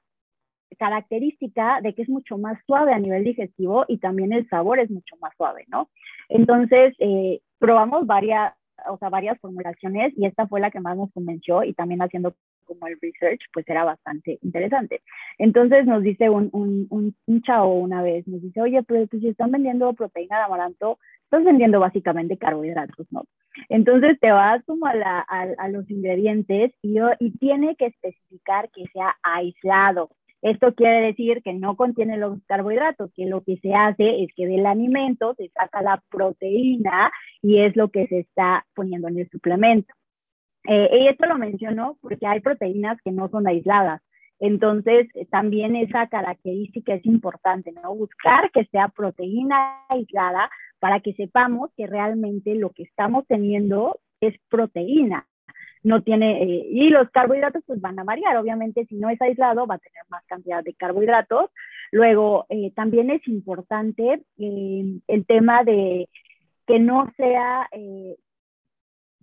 [0.75, 4.89] característica de que es mucho más suave a nivel digestivo y también el sabor es
[4.89, 5.89] mucho más suave, ¿no?
[6.29, 8.53] Entonces, eh, probamos varias,
[8.89, 12.35] o sea, varias formulaciones y esta fue la que más nos convenció y también haciendo
[12.65, 15.01] como el research, pues era bastante interesante.
[15.37, 19.29] Entonces nos dice un, un, un, chavo una vez, nos dice, oye, pero pues, si
[19.29, 23.23] están vendiendo proteína de amaranto, estás vendiendo básicamente carbohidratos, ¿no?
[23.69, 28.85] Entonces te vas como a, la, a, los ingredientes y, y tiene que especificar que
[28.93, 30.09] sea aislado.
[30.43, 34.45] Esto quiere decir que no contiene los carbohidratos, que lo que se hace es que
[34.45, 39.29] del alimento se saca la proteína y es lo que se está poniendo en el
[39.29, 39.93] suplemento.
[40.67, 44.01] Eh, y esto lo menciono porque hay proteínas que no son aisladas.
[44.37, 47.95] Entonces, eh, también esa característica es importante, ¿no?
[47.95, 54.35] Buscar que sea proteína aislada para que sepamos que realmente lo que estamos teniendo es
[54.49, 55.25] proteína.
[55.83, 58.37] No tiene, eh, y los carbohidratos pues van a variar.
[58.37, 61.51] Obviamente, si no es aislado, va a tener más cantidad de carbohidratos.
[61.91, 66.09] Luego, también es importante el tema de
[66.65, 67.69] que no sea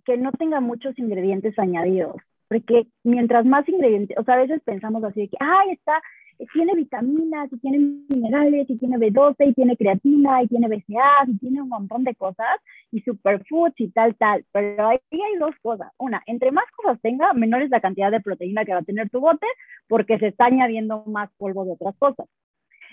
[0.05, 2.15] que no tenga muchos ingredientes añadidos,
[2.47, 6.01] porque mientras más ingredientes, o sea, a veces pensamos así de que, ay, está,
[6.47, 7.77] tiene vitaminas, y tiene
[8.09, 12.15] minerales, y tiene B12, y tiene creatina, y tiene BCA, y tiene un montón de
[12.15, 12.59] cosas,
[12.91, 14.45] y superfoods y tal, tal.
[14.51, 15.91] Pero ahí hay dos cosas.
[15.97, 19.09] Una, entre más cosas tenga, menor es la cantidad de proteína que va a tener
[19.09, 19.47] tu bote,
[19.87, 22.27] porque se está añadiendo más polvo de otras cosas.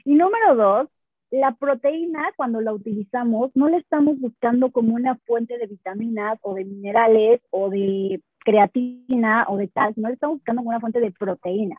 [0.05, 0.89] Y número dos,
[1.31, 6.55] la proteína, cuando la utilizamos, no la estamos buscando como una fuente de vitaminas o
[6.55, 11.01] de minerales o de creatina o de tal, no la estamos buscando como una fuente
[11.01, 11.77] de proteína.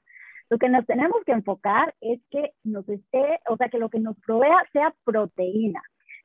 [0.50, 4.00] Lo que nos tenemos que enfocar es que nos esté, o sea, que lo que
[4.00, 5.82] nos provea sea proteína.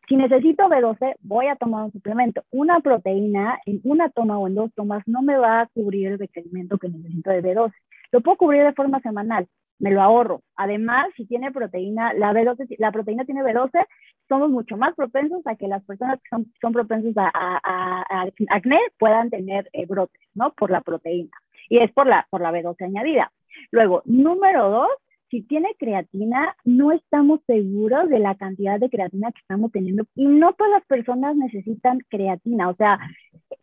[0.08, 2.42] Si necesito B12, voy a tomar un suplemento.
[2.50, 6.18] Una proteína en una toma o en dos tomas no me va a cubrir el
[6.18, 7.72] requerimiento que necesito de B12.
[8.12, 10.42] Lo puedo cubrir de forma semanal, me lo ahorro.
[10.56, 13.86] Además, si tiene proteína, la, B12, la proteína tiene B12,
[14.28, 18.78] somos mucho más propensos a que las personas que son, son propensos a, a, acné
[18.98, 20.52] puedan tener eh, brotes, ¿no?
[20.52, 21.32] Por la proteína.
[21.68, 23.32] Y es por la, por la B12 añadida.
[23.70, 24.88] Luego, número dos,
[25.30, 30.26] si tiene creatina, no estamos seguros de la cantidad de creatina que estamos teniendo y
[30.26, 32.68] no todas las personas necesitan creatina.
[32.68, 33.00] O sea,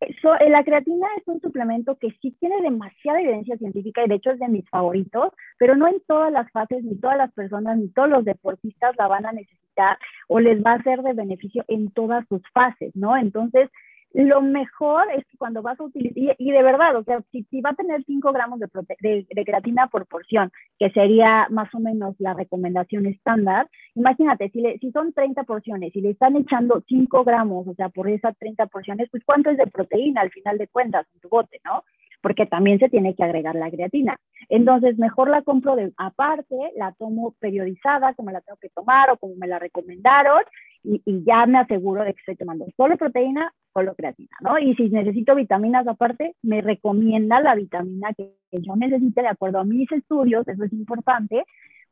[0.02, 4.32] eh, la creatina es un suplemento que sí tiene demasiada evidencia científica y de hecho
[4.32, 7.88] es de mis favoritos, pero no en todas las fases, ni todas las personas, ni
[7.90, 11.92] todos los deportistas la van a necesitar o les va a ser de beneficio en
[11.92, 13.16] todas sus fases, ¿no?
[13.16, 13.70] Entonces,
[14.14, 17.70] lo mejor es que cuando vas a utilizar, y, de verdad, o sea, si, va
[17.70, 22.34] a tener 5 gramos de, de, creatina por porción, que sería más o menos la
[22.34, 27.68] recomendación estándar, imagínate, si, le, si son 30 porciones y le están echando 5 gramos,
[27.68, 31.08] o sea, por esas 30 porciones, pues cuánto es de proteína al final de cuentas
[31.14, 31.84] en tu bote, ¿no?
[32.22, 34.18] Porque también se tiene que agregar la creatina.
[34.50, 39.18] Entonces, mejor la compro de aparte, la tomo periodizada, como la tengo que tomar o
[39.18, 40.42] como me la recomendaron,
[40.84, 44.60] y, y ya me aseguro de que estoy tomando solo proteína solo creatina, ¿no?
[44.60, 49.64] Y si necesito vitaminas aparte, me recomienda la vitamina que yo necesite de acuerdo a
[49.64, 51.44] mis estudios, eso es importante,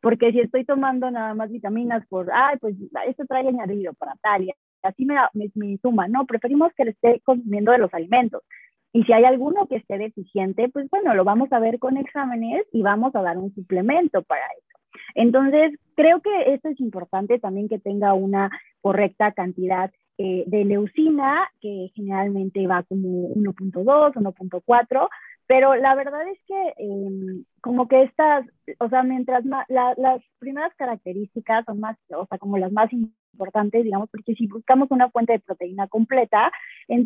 [0.01, 2.75] porque si estoy tomando nada más vitaminas por, ay, pues
[3.07, 7.21] esto trae añadido para tal, y así me, me, suma, no, preferimos que le esté
[7.23, 8.43] consumiendo de los alimentos.
[8.91, 12.65] Y si hay alguno que esté deficiente, pues bueno, lo vamos a ver con exámenes
[12.71, 14.79] y vamos a dar un suplemento para eso.
[15.13, 18.49] Entonces, creo que esto es importante también que tenga una
[18.81, 25.09] correcta cantidad eh, de leucina, que generalmente va como 1.2, 1.4,
[25.47, 28.45] pero la verdad es que em, como que estas,
[28.79, 33.85] o sea, mientras más, las primeras características son más, o sea, como las más importantes,
[33.85, 36.51] digamos, porque si buscamos una fuente de proteína completa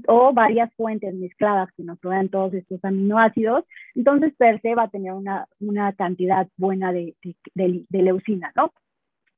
[0.08, 4.89] o varias fuentes mezcladas que nos proveen todos estos aminoácidos, entonces per se va a
[4.89, 7.15] tener una, una cantidad buena de,
[7.54, 8.73] de, leucina, ¿no?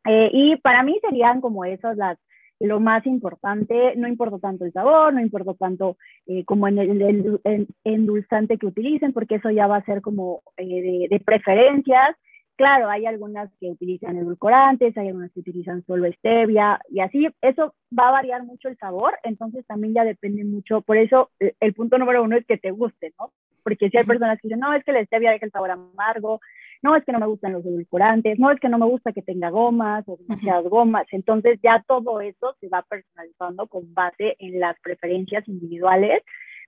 [0.08, 2.18] Eh, y para mí serían como esas las,
[2.60, 7.70] lo más importante, no importa tanto el sabor, no importa tanto eh, como en el,
[7.84, 12.16] endulzante que utilicen, porque eso ya va a ser como eh, de, preferencias.
[12.56, 17.74] Claro, hay algunas que utilizan edulcorantes, hay algunas que utilizan solo stevia y así, eso
[17.98, 21.98] va a variar mucho el sabor, entonces también ya depende mucho, por eso el punto
[21.98, 23.34] número uno es que te guste, ¿no?
[23.62, 26.40] Porque si hay personas que dicen, no, es que la stevia deja el sabor amargo,
[26.86, 29.24] no, es que no me gustan los edulcorantes, no, es que no me gusta que
[29.24, 31.08] tenga gomas o demasiadas gomas.
[31.12, 36.22] Entonces ya todo eso se va personalizando con base en las preferencias individuales,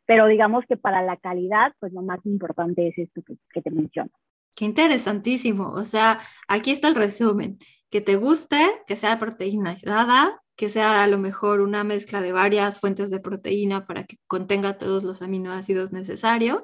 [0.08, 3.70] pero digamos que para la calidad, pues lo más importante es esto que, que te
[3.70, 4.10] menciono.
[4.58, 5.68] Qué interesantísimo.
[5.68, 7.60] O sea, aquí está el resumen.
[7.92, 12.80] Que te guste, que sea proteínizada, que sea a lo mejor una mezcla de varias
[12.80, 16.64] fuentes de proteína para que contenga todos los aminoácidos necesarios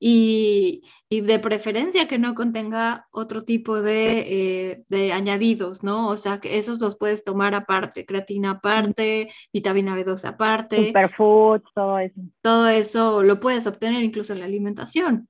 [0.00, 6.08] y, de preferencia que no contenga otro tipo de, eh, añadidos, ¿no?
[6.08, 10.86] O sea, que esos los puedes tomar aparte, creatina aparte, vitamina B12 aparte.
[10.86, 12.20] Superfoods, todo eso.
[12.40, 15.28] Todo eso lo puedes obtener incluso en la alimentación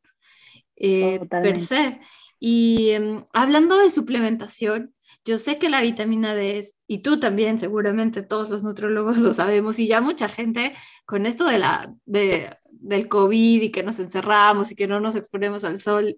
[0.76, 2.00] eh, per se.
[2.38, 7.58] Y em, hablando de suplementación, yo sé que la vitamina D es, y tú también,
[7.58, 12.56] seguramente todos los nutrólogos lo sabemos, y ya mucha gente con esto de la, de,
[12.70, 16.16] del COVID y que nos encerramos y que no nos exponemos al sol,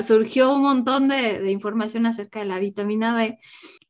[0.00, 3.38] surgió un montón de, información acerca de la vitamina D,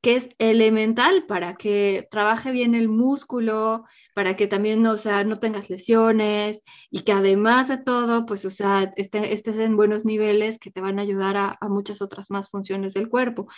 [0.03, 5.37] que es elemental para que trabaje bien el músculo, para que también, o sea, no
[5.37, 10.71] tengas lesiones y que además de todo, pues, o sea, estés en buenos niveles que
[10.71, 13.49] te van a ayudar a, muchas otras más funciones del cuerpo.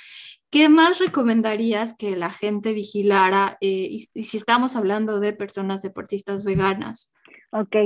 [0.50, 3.58] ¿Qué más recomendarías que la gente vigilara?
[3.60, 7.12] Eh, y, si estamos hablando de personas deportistas veganas.
[7.52, 7.76] Ok,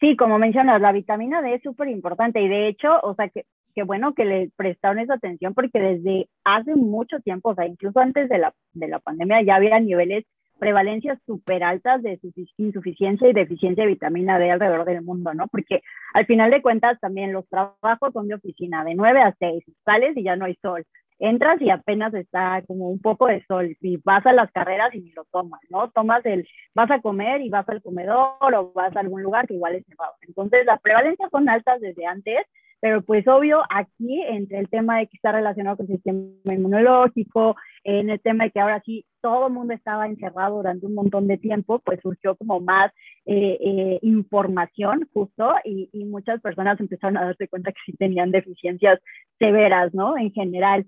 [0.00, 3.44] Sí, como mencionas, la vitamina D es súper importante y de hecho, o sea, que
[3.74, 8.00] qué bueno que le prestaron esa atención porque desde hace mucho tiempo, o sea, incluso
[8.00, 10.24] antes de la, de la pandemia ya había niveles,
[10.58, 12.20] prevalencias súper altas de
[12.58, 15.48] insuficiencia y deficiencia de vitamina D alrededor del mundo, ¿no?
[15.48, 19.64] Porque al final de cuentas también los trabajos son de oficina, de 9 a 6,
[19.86, 20.84] sales y ya no hay sol
[21.20, 25.00] entras y apenas está como un poco de sol y vas a las carreras y
[25.00, 25.90] ni lo tomas, ¿no?
[25.90, 29.54] Tomas el, vas a comer y vas al comedor o vas a algún lugar que
[29.54, 30.14] igual es cerrado.
[30.22, 32.38] Entonces las prevalencias son altas desde antes,
[32.80, 37.56] pero pues obvio aquí entre el tema de que está relacionado con el sistema inmunológico,
[37.84, 41.26] en el tema de que ahora sí todo el mundo estaba encerrado durante un montón
[41.26, 42.90] de tiempo, pues surgió como más
[43.26, 48.30] eh, eh, información justo y, y muchas personas empezaron a darse cuenta que sí tenían
[48.30, 48.98] deficiencias
[49.38, 50.16] severas, ¿no?
[50.16, 50.86] En general.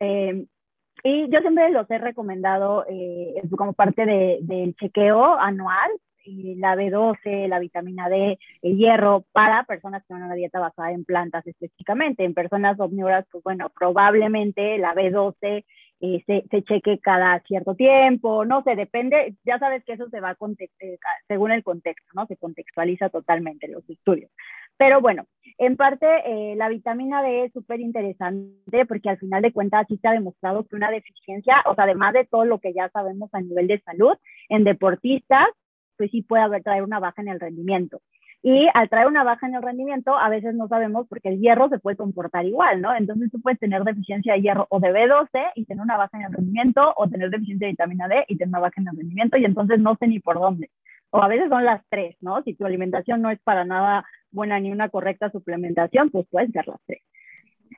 [0.00, 0.46] Eh,
[1.02, 4.06] y yo siempre los he recomendado eh, como parte
[4.40, 5.90] del chequeo anual,
[6.24, 11.04] la B12, la vitamina D, el hierro, para personas que tienen una dieta basada en
[11.04, 12.24] plantas específicamente.
[12.24, 15.64] En personas omnívoras, pues bueno, probablemente la B12
[16.00, 20.20] eh, se, se, cheque cada cierto tiempo, no sé, depende, ya sabes que eso se
[20.20, 20.36] va a
[21.28, 22.26] según el contexto, ¿no?
[22.26, 24.30] Se contextualiza totalmente los estudios.
[24.76, 25.24] Pero bueno,
[25.56, 29.96] en parte eh, la vitamina D es súper interesante porque al final de cuentas sí
[29.98, 33.30] se ha demostrado que una deficiencia, o sea, además de todo lo que ya sabemos
[33.32, 34.14] a nivel de salud,
[34.48, 35.46] en deportistas,
[35.96, 38.00] pues sí puede haber traer una baja en el rendimiento.
[38.46, 41.70] Y al traer una baja en el rendimiento, a veces no sabemos porque el hierro
[41.70, 42.94] se puede comportar igual, ¿no?
[42.94, 46.24] Entonces tú puedes tener deficiencia de hierro o de B12 y tener una baja en
[46.26, 49.38] el rendimiento, o tener deficiencia de vitamina D y tener una baja en el rendimiento,
[49.38, 50.68] y entonces no sé ni por dónde.
[51.08, 52.42] O a veces son las tres, ¿no?
[52.42, 56.68] Si tu alimentación no es para nada buena ni una correcta suplementación, pues pueden ser
[56.68, 57.00] las tres.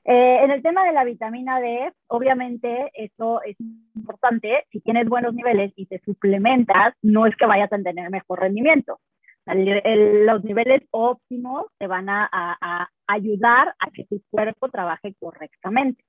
[0.04, 3.56] Eh, en el tema de la vitamina D, obviamente esto es
[3.94, 4.64] importante.
[4.70, 8.98] Si tienes buenos niveles y te suplementas, no es que vayas a tener mejor rendimiento.
[9.46, 16.02] los niveles óptimos te van a ayudar a que tu cuerpo trabaje correctamente.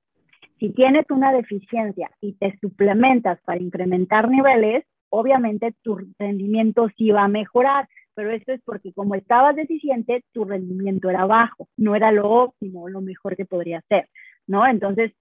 [0.58, 7.24] Si tienes una deficiencia y te suplementas para incrementar niveles, obviamente tu rendimiento sí va
[7.24, 12.10] a mejorar pero esto es porque como estabas deficiente, tu rendimiento era bajo, no era
[12.10, 14.08] lo óptimo, lo mejor que podría ser,
[14.48, 14.66] ¿no?
[14.66, 15.12] Entonces,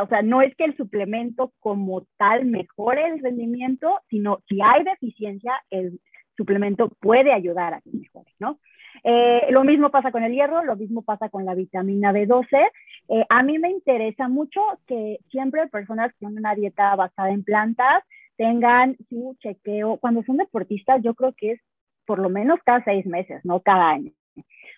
[0.00, 4.84] o sea, no es que el suplemento como tal mejore el rendimiento, sino si hay
[4.84, 5.98] deficiencia, el
[6.36, 8.60] suplemento puede ayudar a que mejore, ¿no?
[9.02, 12.70] Eh, lo mismo pasa con el hierro, lo mismo pasa con la vitamina B12.
[13.08, 17.42] Eh, a mí me interesa mucho que siempre personas que tienen una dieta basada en
[17.42, 18.04] plantas
[18.36, 19.96] tengan su chequeo.
[19.96, 21.60] Cuando son deportistas, yo creo que es
[22.08, 24.12] por lo menos cada seis meses, no cada año,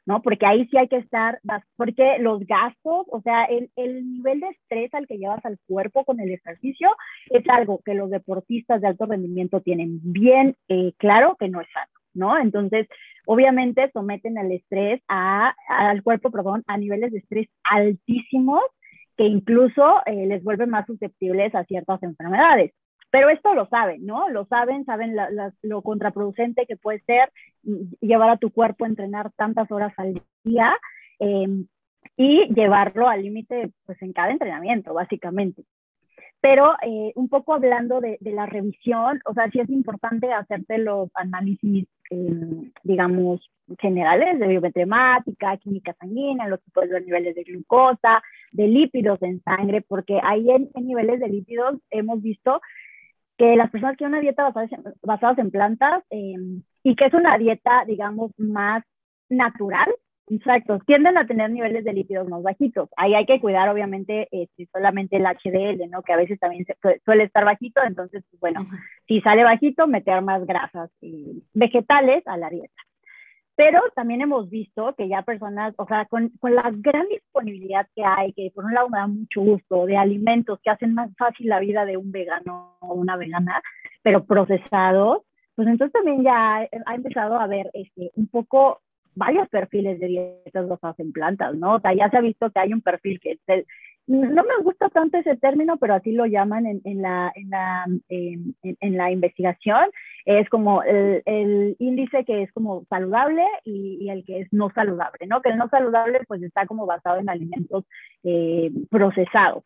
[0.04, 0.20] ¿no?
[0.20, 1.38] Porque ahí sí hay que estar,
[1.76, 6.04] porque los gastos, o sea, el, el nivel de estrés al que llevas al cuerpo
[6.04, 6.88] con el ejercicio
[7.26, 11.68] es algo que los deportistas de alto rendimiento tienen bien eh, claro que no es
[11.72, 12.36] sano, ¿no?
[12.36, 12.88] Entonces,
[13.26, 18.62] obviamente someten al estrés, a, al cuerpo, perdón, a niveles de estrés altísimos
[19.16, 22.72] que incluso eh, les vuelven más susceptibles a ciertas enfermedades.
[23.10, 24.28] Pero esto lo saben, ¿no?
[24.28, 25.16] Lo saben, saben
[25.62, 27.30] lo contraproducente que puede ser
[28.00, 30.76] llevar a tu cuerpo a entrenar tantas horas al día
[31.18, 31.66] em,
[32.16, 35.64] y llevarlo al límite pues en cada entrenamiento, básicamente.
[36.40, 41.10] Pero eh, un poco hablando de, la revisión, o sea, sí es importante hacerte los
[41.14, 48.22] análisis em, digamos, generales de biometremática, química sanguínea, los tipos de niveles de glucosa,
[48.52, 52.60] de lípidos en sangre, porque ahí en, niveles de lípidos hemos visto
[53.40, 54.50] que las personas que tienen una dieta
[55.02, 58.84] basada en, en plantas em, y que es una dieta, digamos, más
[59.30, 59.88] natural,
[60.32, 62.88] Exacto, tienden a tener niveles de lípidos más bajitos.
[62.96, 66.02] Ahí hay que cuidar, obviamente, este, solamente el HDL, ¿no?
[66.02, 66.64] Que a veces también
[67.04, 68.64] suele estar bajito, entonces, pues, bueno,
[69.08, 70.88] si sale bajito, meter más grasas
[71.52, 72.80] vegetales a la dieta.
[73.60, 78.02] Pero también hemos visto que ya personas, o sea, con, con, la gran disponibilidad que
[78.02, 81.48] hay, que por un lado me da mucho gusto, de alimentos que hacen más fácil
[81.48, 83.60] la vida de un vegano o una vegana,
[84.00, 85.24] pero procesados,
[85.56, 88.80] pues entonces también ya ha empezado a ver este, un poco
[89.14, 91.74] varios perfiles de dietas basadas en plantas, ¿no?
[91.74, 93.66] O sea, ya se ha visto que hay un perfil que es
[94.06, 97.84] no me gusta tanto ese término, pero así lo llaman en, en la, en, la,
[98.08, 99.84] en, en, la investigación.
[100.24, 104.70] Es como el, el, índice que es como saludable y, y, el que es no
[104.70, 105.40] saludable, ¿no?
[105.42, 107.84] Que el no saludable pues está como basado en alimentos
[108.24, 109.64] eh, procesados.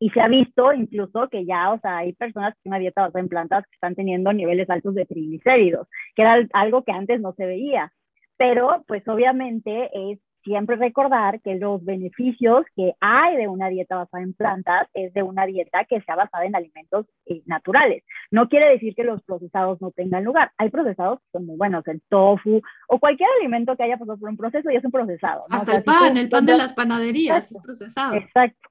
[0.00, 3.20] Y se ha visto incluso que ya, o sea, hay personas que una dieta basada
[3.20, 7.32] en plantas que están teniendo niveles altos de triglicéridos, que era algo que antes no
[7.32, 7.92] se veía
[8.38, 14.22] pero pues obviamente es siempre recordar que los beneficios que hay de una dieta basada
[14.22, 18.04] en plantas es de una dieta que sea basada en alimentos eh, naturales.
[18.30, 20.52] No quiere decir que los procesados no tengan lugar.
[20.58, 24.30] Hay procesados que son muy buenos, el tofu o cualquier alimento que haya pasado por
[24.30, 25.44] un proceso y es un procesado.
[25.50, 28.14] Hasta el pan, el pan de las panaderías es procesado.
[28.14, 28.68] Exacto.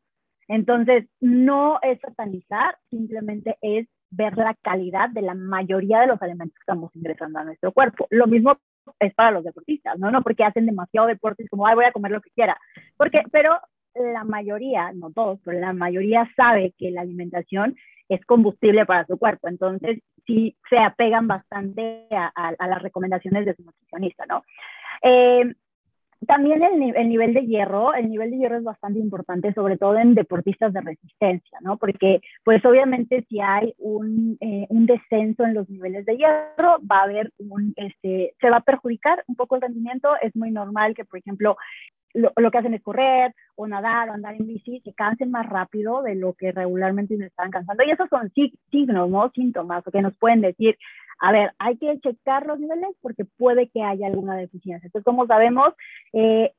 [0.47, 6.55] Entonces, no es satanizar, simplemente es ver la calidad de la mayoría de los alimentos
[6.55, 8.07] que estamos ingresando a nuestro cuerpo.
[8.09, 8.57] Lo mismo
[8.99, 10.11] es para los deportistas, ¿no?
[10.11, 12.57] No porque hacen demasiado deportes como, ay, voy a comer lo que quiera.
[12.97, 13.59] Porque, pero
[13.95, 17.75] la mayoría, no todos, pero la mayoría sabe que la alimentación
[18.09, 19.47] es combustible para su cuerpo.
[19.47, 24.43] Entonces, sí se apegan bastante a, a, las recomendaciones de su nutricionista, ¿no?
[25.01, 25.53] Eh,
[26.25, 29.97] también el, el, nivel de hierro, el nivel de hierro es bastante importante, sobre todo
[29.97, 31.77] en deportistas de resistencia, ¿no?
[31.77, 36.99] Porque, pues obviamente si hay un, eh, un descenso en los niveles de hierro, va
[36.99, 40.09] a haber un, este, se va a perjudicar un poco el rendimiento.
[40.21, 41.55] Es muy normal que, por ejemplo,
[42.13, 45.47] lo, lo, que hacen es correr o nadar o andar en bici, se cansen más
[45.47, 47.83] rápido de lo que regularmente se están cansando.
[47.83, 48.31] Y esos son
[48.71, 49.29] signos, ¿no?
[49.35, 50.77] Síntomas que nos pueden decir,
[51.19, 54.87] a ver, hay que checar los niveles porque puede que haya alguna deficiencia.
[54.87, 55.73] Entonces, como sabemos,
[56.13, 56.51] eh,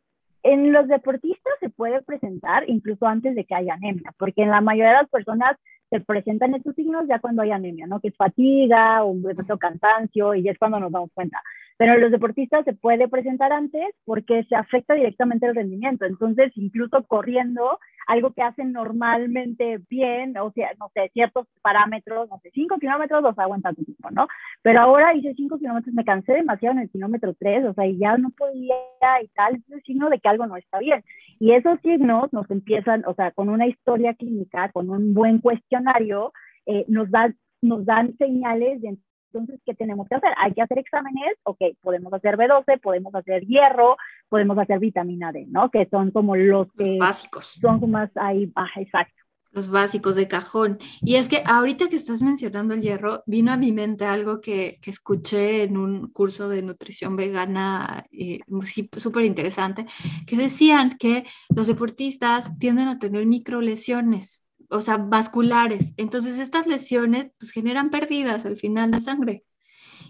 [0.42, 4.60] en los deportistas se puede presentar incluso antes de que haya anemia, porque en la
[4.60, 5.56] mayoría de las personas
[5.90, 8.00] se presentan estos signos ya cuando hay anemia, ¿no?
[8.00, 9.22] Que es fatiga, un
[9.58, 11.42] cansancio y ya es cuando nos damos cuenta.
[11.78, 16.04] Pero en los deportistas se puede presentar antes porque se afecta directamente el rendimiento.
[16.04, 22.40] Entonces, incluso corriendo, algo que hacen normalmente bien, o sea, no sé, ciertos parámetros, no
[22.42, 24.26] sé, 5 kilómetros los aguanta tu tiempo, ¿no?
[24.62, 27.98] Pero ahora hice 5 kilómetros, me cansé demasiado en el kilómetro 3, o sea, y
[27.98, 28.74] ya no podía
[29.22, 31.04] y tal, es un signo de que algo no está bien.
[31.38, 36.32] Y esos signos nos empiezan, o sea, con una historia clínica, con un buen cuestionario,
[36.66, 38.88] eh, nos, dan, nos dan señales de
[39.32, 40.30] entonces, ¿qué tenemos que hacer?
[40.38, 43.96] Hay que hacer exámenes, ok, podemos hacer B12, podemos hacer hierro,
[44.28, 45.70] podemos hacer vitamina D, ¿no?
[45.70, 47.58] Que son como los, los básicos.
[47.60, 49.14] Son más ahí, baja, exacto.
[49.50, 50.78] Los básicos de cajón.
[51.00, 54.78] Y es que ahorita que estás mencionando el hierro, vino a mi mente algo que,
[54.82, 58.40] que escuché en un curso de nutrición vegana eh,
[58.96, 59.86] súper interesante,
[60.26, 61.24] que decían que
[61.54, 65.94] los deportistas tienden a tener microlesiones o sea, vasculares.
[65.96, 69.44] Entonces, estas lesiones pues, generan pérdidas al final de sangre.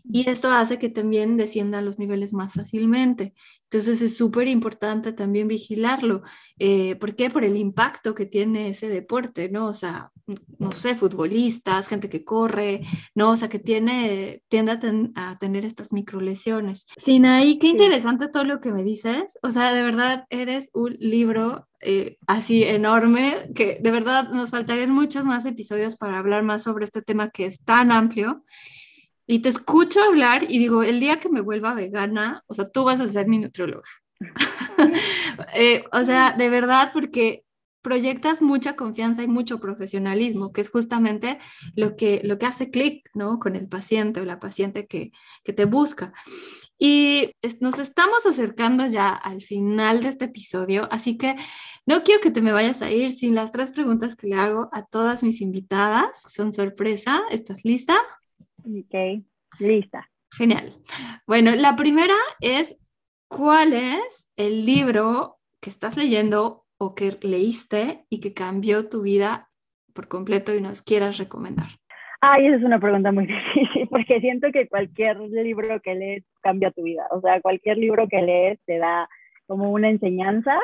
[0.05, 3.35] Y esto hace que también desciendan los niveles más fácilmente.
[3.71, 6.23] Entonces es súper importante también vigilarlo.
[6.59, 7.29] Eh, ¿Por qué?
[7.29, 9.67] Por el impacto que tiene ese deporte, ¿no?
[9.67, 10.11] O sea,
[10.59, 12.81] no sé, futbolistas, gente que corre,
[13.15, 13.31] ¿no?
[13.31, 14.73] O sea, que tiene, tiende
[15.15, 16.87] a, tener estas microlesiones.
[16.97, 19.39] Sinaí, qué interesante todo lo que me dices.
[19.43, 24.91] O sea, de verdad eres un libro eh, así enorme que de verdad nos faltarían
[24.91, 28.45] muchos más episodios para hablar más sobre este tema que es tan amplio.
[29.31, 32.85] Y te escucho hablar y digo, el día que me vuelva vegana, o sea, tú
[32.85, 33.85] vas a ser mi nutrióloga.
[35.55, 37.45] Eh, o sea, de verdad, porque
[37.83, 41.39] proyectas mucha confianza y mucho profesionalismo, que es justamente
[41.77, 43.39] lo que, lo que hace clic, ¿no?
[43.39, 45.13] Con el paciente o la paciente que,
[45.45, 46.13] que te busca.
[46.79, 51.37] Y nos estamos acercando ya al final de este episodio, así que
[51.87, 54.69] no quiero que te me vayas a ir sin las tres preguntas que le hago
[54.73, 56.23] a todas mis invitadas.
[56.29, 57.23] Son sorpresa.
[57.31, 57.97] ¿Estás lista?
[58.69, 59.25] Ok,
[59.61, 60.11] lista.
[60.37, 60.75] Genial.
[61.27, 62.77] Bueno, la primera es,
[63.29, 69.49] ¿cuál es el libro que estás leyendo o que leíste y que cambió tu vida
[69.95, 71.69] por completo y nos quieras recomendar?
[72.21, 76.71] Ay, esa es una pregunta muy difícil, porque siento que cualquier libro que lees cambia
[76.71, 77.07] tu vida.
[77.11, 79.09] O sea, cualquier libro que lees te da
[79.47, 80.59] como una enseñanza.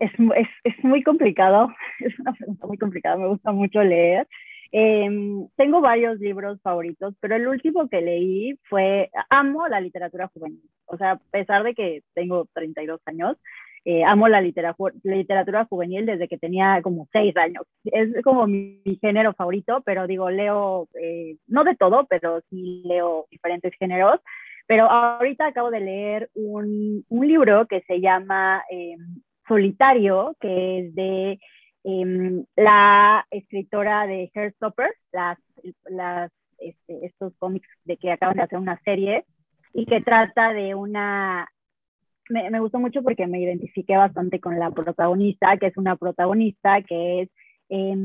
[0.00, 4.28] Es, es, es muy complicado, es una pregunta muy complicada, me gusta mucho leer.
[4.76, 5.08] Eh,
[5.54, 10.68] tengo varios libros favoritos, pero el último que leí fue, amo la literatura juvenil.
[10.86, 13.36] O sea, a pesar de que tengo 32 años,
[13.84, 17.62] eh, amo la literatura, literatura juvenil desde que tenía como seis años.
[17.84, 23.26] Es como mi, género favorito, pero digo, leo, eh, no de todo, pero sí leo
[23.30, 24.18] diferentes géneros.
[24.66, 28.96] Pero ahorita acabo de leer un, un libro que se llama eh,
[29.46, 31.38] Solitario, que es de
[31.84, 35.38] em, la escritora de Hairstopper, las,
[35.84, 39.24] las, este, estos cómics de que acaban de hacer una serie
[39.72, 41.48] y que trata de una
[42.30, 46.80] me, me, gustó mucho porque me identifiqué bastante con la protagonista, que es una protagonista
[46.82, 47.30] que es,
[47.68, 47.96] eh,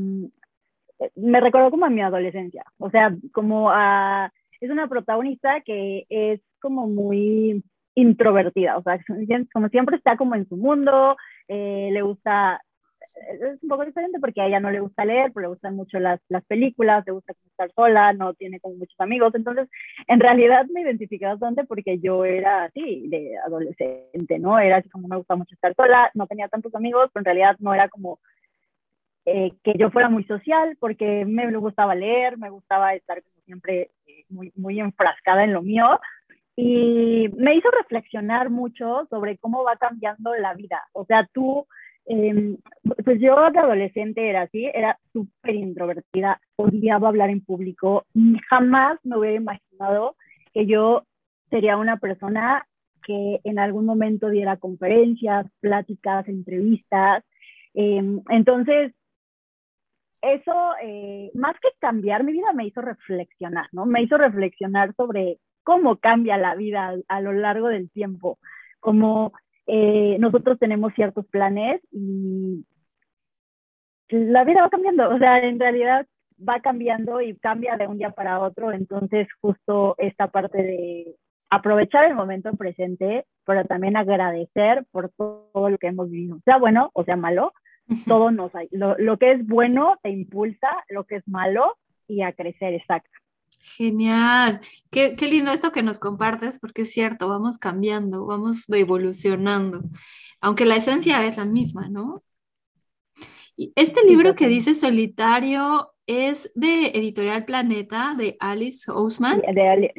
[1.16, 6.40] me recordó como a mi adolescencia, o sea, como a, es una protagonista que es
[6.60, 7.64] como muy
[7.94, 8.98] introvertida, o sea,
[9.52, 11.16] como siempre está como en su mundo,
[11.48, 12.60] eh, le gusta
[13.00, 15.98] es un poco diferente porque a ella no le gusta leer, pero le gustan mucho
[15.98, 19.34] las, las películas, le gusta estar sola, no tiene como muchos amigos.
[19.34, 19.68] Entonces,
[20.06, 24.58] en realidad me identifiqué bastante porque yo era así, de adolescente, ¿no?
[24.58, 27.56] Era así como me gusta mucho estar sola, no tenía tantos amigos, pero en realidad
[27.60, 28.18] no era como
[29.26, 33.90] eh, que yo fuera muy social porque me gustaba leer, me gustaba estar como siempre
[34.06, 36.00] eh, muy, muy enfrascada en lo mío.
[36.56, 40.82] Y me hizo reflexionar mucho sobre cómo va cambiando la vida.
[40.92, 41.66] O sea, tú
[42.06, 42.56] eh,
[43.04, 48.06] pues yo de adolescente era así, era súper introvertida, odiaba hablar en público,
[48.48, 50.16] jamás me hubiera imaginado
[50.52, 51.04] que yo
[51.50, 52.66] sería una persona
[53.04, 57.24] que en algún momento diera conferencias, pláticas, entrevistas.
[57.74, 58.92] Eh, entonces,
[60.22, 63.86] eso, eh, más que cambiar mi vida, me hizo reflexionar, ¿no?
[63.86, 68.38] Me hizo reflexionar sobre cómo cambia la vida a, a lo largo del tiempo,
[68.80, 69.32] como
[69.72, 72.66] eh, nosotros tenemos ciertos planes y
[74.08, 76.06] la vida va cambiando, o sea, en realidad
[76.36, 81.16] va cambiando y cambia de un día para otro, entonces justo esta parte de
[81.50, 86.90] aprovechar el momento presente, pero también agradecer por todo lo que hemos vivido, sea bueno
[86.92, 87.52] o sea malo,
[88.08, 91.76] todo nos lo, lo que es bueno te impulsa, lo que es malo
[92.08, 93.10] y a crecer, exacto.
[93.62, 99.82] Genial, qué, qué, lindo esto que nos compartes, porque es cierto, vamos cambiando, vamos evolucionando,
[100.40, 102.22] aunque la esencia es la misma, ¿no?
[103.56, 109.42] Y este libro que dice Solitario es de Editorial Planeta, de Alice Ousman.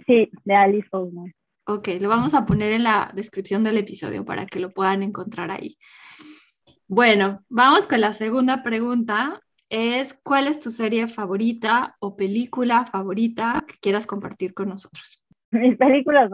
[0.07, 1.31] Sí, de, Alice Ousman.
[1.67, 5.51] Ok, lo vamos a poner en la descripción del episodio para que lo puedan encontrar
[5.51, 5.77] ahí.
[6.87, 9.41] Bueno, vamos con la segunda pregunta
[9.71, 15.23] es cuál es tu serie favorita o película favorita que quieras compartir con nosotros.
[15.51, 16.29] Mis películas,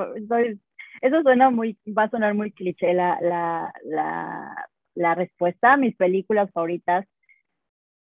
[1.01, 5.77] eso suena muy, va a sonar muy cliché la, la, la, la respuesta.
[5.77, 7.05] Mis películas favoritas,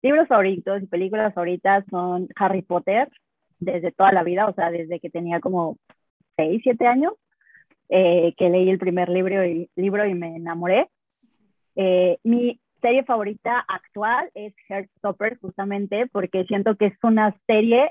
[0.02, 3.10] libros favoritos y películas favoritas son Harry Potter,
[3.58, 5.76] desde toda la vida, o sea, desde que tenía como
[6.36, 7.12] 6, 7 años,
[7.90, 10.88] eh, que leí el primer libro y, libro y me enamoré.
[11.74, 17.90] Eh, mi serie favorita actual es Heartstopper, justamente porque siento que es una serie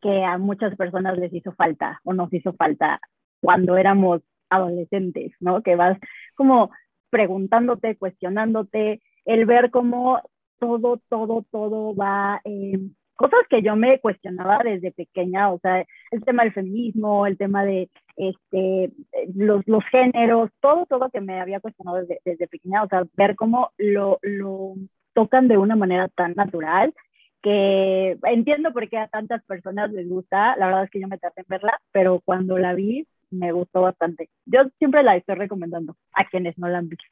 [0.00, 2.98] que a muchas personas les hizo falta o nos hizo falta
[3.42, 5.62] cuando éramos adolescentes, ¿no?
[5.62, 5.98] Que vas
[6.34, 6.70] como
[7.10, 10.22] preguntándote, cuestionándote, el ver cómo
[10.58, 12.78] todo, todo, todo va eh,
[13.16, 17.64] cosas que yo me cuestionaba desde pequeña, o sea, el tema del feminismo, el tema
[17.64, 18.92] de este,
[19.34, 23.70] los, los géneros, todo, todo que me había cuestionado desde, pequeña, o sea, ver cómo
[23.78, 24.74] lo, lo
[25.14, 26.94] tocan de una manera tan natural
[27.42, 31.18] que entiendo por qué a tantas personas les gusta, la verdad es que yo me
[31.18, 34.30] tardé en verla, pero cuando la vi me gustó bastante.
[34.46, 37.04] Yo siempre la estoy recomendando a quienes no la han visto.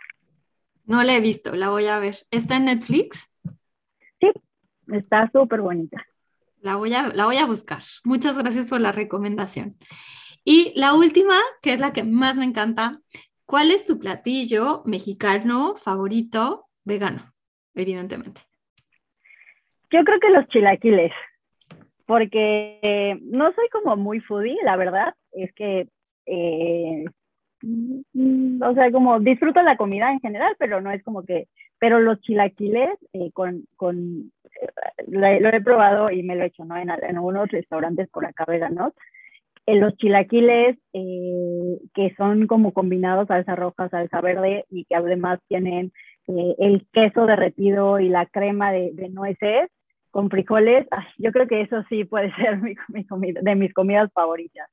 [0.86, 2.16] No la he visto, la voy a ver.
[2.30, 3.28] ¿Está en Netflix?
[4.93, 6.05] Está súper bonita.
[6.61, 7.80] La voy, a, la voy a buscar.
[8.05, 9.76] Muchas gracias por la recomendación.
[10.45, 13.01] Y la última, que es la que más me encanta,
[13.47, 17.32] ¿cuál es tu platillo mexicano favorito vegano?
[17.74, 18.43] Evidentemente.
[19.91, 21.12] Yo creo que los chilaquiles,
[22.07, 25.89] porque no soy como muy foodie, la verdad, es que,
[26.26, 27.05] eh,
[27.62, 32.20] o sea, como disfruto la comida en general, pero no es como que, pero los
[32.20, 34.32] chilaquiles eh, con, con
[35.06, 36.76] lo, he probado y me lo he hecho, ¿no?
[36.76, 38.92] En, en algunos restaurantes por acá veganos.
[39.66, 45.40] En los chilaquiles eh, que son como combinados salsa roja, salsa verde y que además
[45.48, 45.92] tienen
[46.26, 49.70] eh, el queso derretido y la crema de, de, nueces,
[50.10, 50.86] con frijoles,
[51.18, 54.68] yo creo que eso sí puede ser mi, comida, de mis comidas favoritas.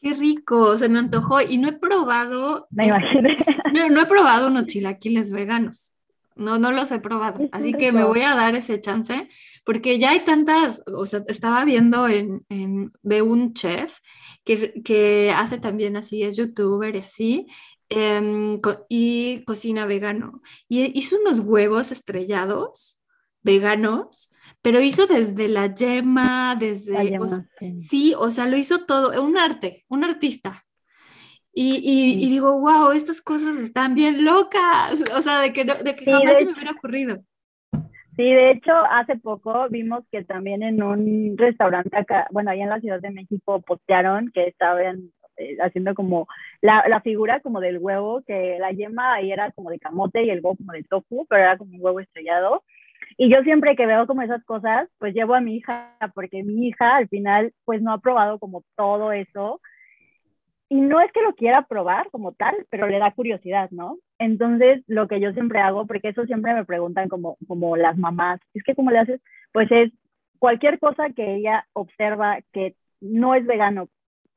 [0.00, 2.66] Qué rico, se me antojó y no he probado.
[2.70, 3.36] Me imaginé.
[3.72, 5.97] No, no he probado unos chilaquiles veganos.
[6.38, 7.48] No, no los he probado.
[7.52, 9.28] Así que me voy a dar ese chance,
[9.64, 13.98] porque ya hay tantas, o sea, estaba viendo en, en de un chef
[14.44, 17.46] que, que hace también así, es youtuber y así,
[17.88, 20.40] em, y cocina vegano.
[20.68, 23.00] Y hizo unos huevos estrellados
[23.42, 24.30] veganos,
[24.62, 27.18] pero hizo desde la yema, desde...
[27.80, 28.14] sí.
[28.16, 30.64] o sea, lo hizo todo, un arte, un artista.
[31.52, 36.38] Y, digo, wow, estas cosas están bien locas, o sea, de que, de que jamás
[36.38, 37.18] se me hubiera ocurrido.
[38.18, 42.68] Sí, de hecho, hace poco vimos que también en un restaurante acá, bueno, ahí en
[42.68, 46.26] la Ciudad de México postearon que estaban eh, haciendo como
[46.60, 50.30] la, la, figura como del huevo, que la yema ahí era como de camote y
[50.30, 52.64] el huevo como de tofu, pero era como un huevo estrellado.
[53.16, 56.66] Y yo siempre que veo como esas cosas, pues llevo a mi hija, porque mi
[56.66, 59.60] hija al final pues no ha probado como todo eso
[60.68, 63.98] y no es que lo quiera probar como tal, pero le da curiosidad, ¿no?
[64.18, 68.40] Entonces, lo que yo siempre hago, porque eso siempre me preguntan como, como las mamás,
[68.54, 69.20] es que ¿cómo le haces?
[69.52, 69.92] Pues es
[70.38, 73.88] cualquier cosa que ella observa que no es vegano,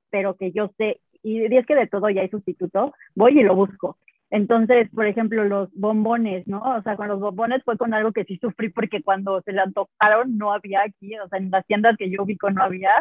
[0.10, 3.56] pero que yo sé, y es que de todo ya hay sustituto, voy y lo
[3.56, 3.98] busco.
[4.30, 6.62] Entonces, por ejemplo, los bombones, ¿no?
[6.62, 9.60] O sea, con los bombones fue con algo que sí sufrí porque cuando se le
[9.60, 12.92] antojaron no había aquí, o sea, en las tiendas que yo ubico no había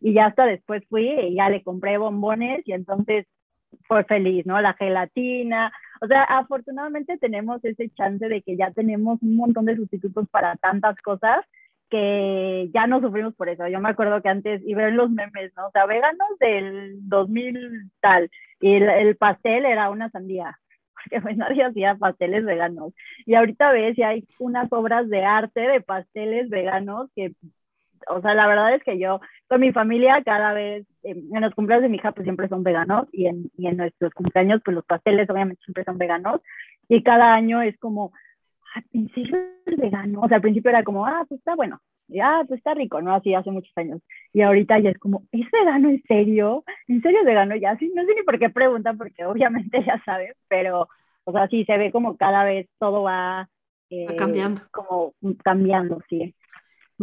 [0.00, 3.26] y ya hasta después fui y ya le compré bombones y entonces
[3.86, 4.60] fue feliz, ¿no?
[4.60, 9.76] La gelatina, o sea, afortunadamente tenemos ese chance de que ya tenemos un montón de
[9.76, 11.44] sustitutos para tantas cosas
[11.90, 13.66] que ya no sufrimos por eso.
[13.68, 15.66] Yo me acuerdo que antes iba en los memes, ¿no?
[15.68, 18.30] O sea, veganos del 2000 tal,
[18.60, 20.58] y el, pastel era una sandía,
[20.94, 22.94] porque pues nadie hacía pasteles veganos.
[23.26, 27.32] Y ahorita ves, y hay unas obras de arte de pasteles veganos que
[28.08, 31.82] o sea, la verdad es que yo con mi familia cada vez, en los cumpleaños
[31.82, 34.84] de mi hija pues siempre son veganos y en, y en nuestros cumpleaños pues los
[34.84, 36.40] pasteles obviamente siempre son veganos
[36.88, 38.12] y cada año es como,
[38.74, 42.40] al principio es vegano, o sea, al principio era como, ah, pues está bueno, ya,
[42.40, 43.14] ah, pues está rico, ¿no?
[43.14, 44.00] Así hace muchos años.
[44.32, 46.64] Y ahorita ya es como, ¿es vegano en serio?
[46.88, 47.76] ¿En serio es vegano ya?
[47.76, 50.88] Sí, no sé ni por qué preguntan, porque obviamente ya saben, pero,
[51.24, 53.48] o sea, sí se ve como cada vez todo va...
[53.90, 54.62] Eh, cambiando.
[54.72, 56.34] Como cambiando, sí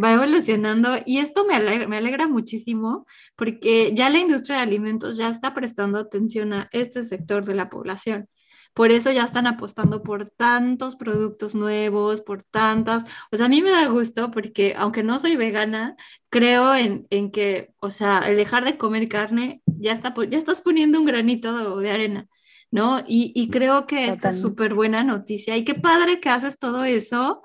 [0.02, 5.16] va evolucionando y esto me alegra, me alegra muchísimo porque ya la industria de alimentos
[5.16, 8.28] ya está prestando atención a este sector de la población.
[8.74, 13.04] Por eso ya están apostando por tantos productos nuevos, por tantas.
[13.32, 15.96] O sea, a mí me da gusto porque aunque no soy vegana,
[16.30, 20.60] creo en, en que, o sea, el dejar de comer carne, ya, está, ya estás
[20.60, 22.28] poniendo un granito de, arena.
[22.70, 23.00] ¿no?
[23.00, 26.84] Y, y creo que esto es súper buena noticia y qué padre que haces todo
[26.84, 27.42] eso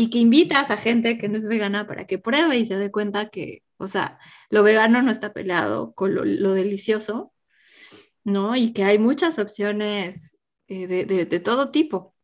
[0.00, 2.90] y que invitas a gente que no es vegana para que pruebe y se dé
[2.90, 7.34] cuenta que, o sea, lo vegano no está peleado con lo, delicioso,
[8.24, 8.56] ¿no?
[8.56, 10.38] Y que hay muchas opciones
[10.68, 12.14] eh, de, todo tipo.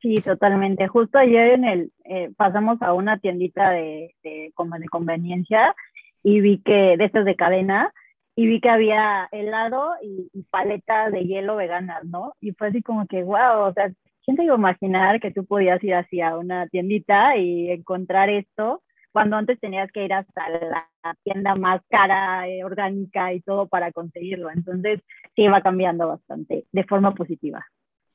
[0.00, 0.86] Sí, totalmente.
[0.86, 4.14] Justo ayer en el, eh, pasamos a una tiendita de,
[4.54, 5.74] como de conveniencia
[6.22, 7.92] y vi que, de estas de cadena,
[8.36, 12.34] y vi que había helado y, y paletas de hielo veganas, ¿no?
[12.40, 13.90] Y fue así como que, wow, o sea,
[14.30, 18.30] ¿quién te iba a imaginar que tú podías ir así a una tiendita y encontrar
[18.30, 20.88] esto cuando antes tenías que ir hasta la
[21.24, 24.48] tienda más cara, eh, orgánica y todo para conseguirlo?
[24.50, 25.00] Entonces,
[25.34, 27.66] sí va cambiando bastante de forma positiva.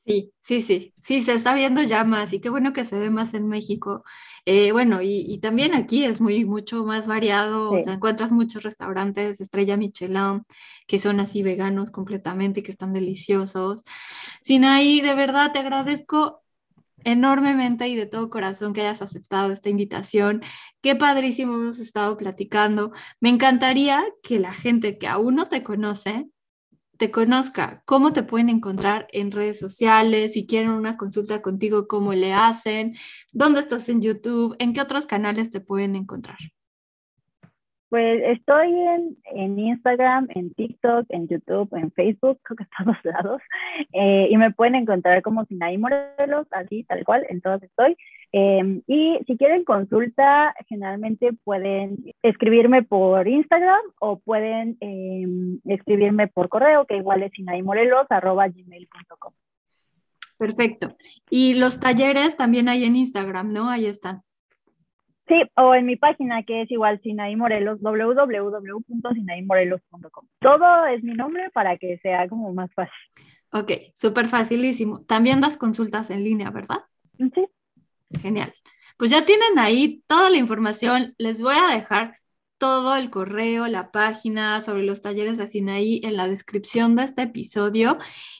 [0.06, 3.10] Sí, sí, sí, sí, se está viendo ya más y qué bueno que se ve
[3.10, 4.04] más en México.
[4.44, 9.40] Eh, bueno, y, también aquí es muy, mucho más variado, o sea, encuentras muchos restaurantes
[9.40, 10.44] Estrella Michelin
[10.86, 13.82] que son así veganos completamente y que están deliciosos.
[14.42, 16.44] Sinaí, de verdad te agradezco
[17.04, 20.42] enormemente y de todo corazón que hayas aceptado esta invitación.
[20.82, 22.92] Qué padrísimo hemos estado platicando.
[23.20, 26.28] Me encantaría que la gente que aún no te conoce
[26.96, 32.14] te conozca, cómo te pueden encontrar en redes sociales, si quieren una consulta contigo, cómo
[32.14, 32.96] le hacen,
[33.32, 36.38] dónde estás en YouTube, en qué otros canales te pueden encontrar.
[37.88, 42.96] Pues estoy en, en Instagram, en TikTok, en YouTube, en Facebook, creo que en todos
[43.04, 43.42] lados.
[43.92, 47.96] Eh, y me pueden encontrar como Sinaí Morelos, así, tal cual, en todos estoy.
[48.32, 56.48] Em, y si quieren consulta, generalmente pueden escribirme por Instagram o pueden em, escribirme por
[56.48, 59.32] correo, que igual es gmail.com
[60.38, 60.94] Perfecto.
[61.30, 63.70] Y los talleres también hay en Instagram, ¿no?
[63.70, 64.22] Ahí están.
[65.28, 70.26] Sí, o en mi página que es igual Sinaí Morelos, www.sinaimorelos.com.
[70.38, 72.92] Todo es mi nombre para que sea como más fácil.
[73.52, 75.04] Ok, súper facilísimo.
[75.04, 76.84] También das consultas en línea, ¿verdad?
[77.18, 77.48] Sí.
[78.20, 78.52] Genial.
[78.98, 81.14] pues ya tienen ahí toda la información.
[81.18, 82.14] Les voy a dejar
[82.58, 87.22] todo el correo, la página sobre los talleres de Sinaí en la descripción de este
[87.22, 87.98] episodio.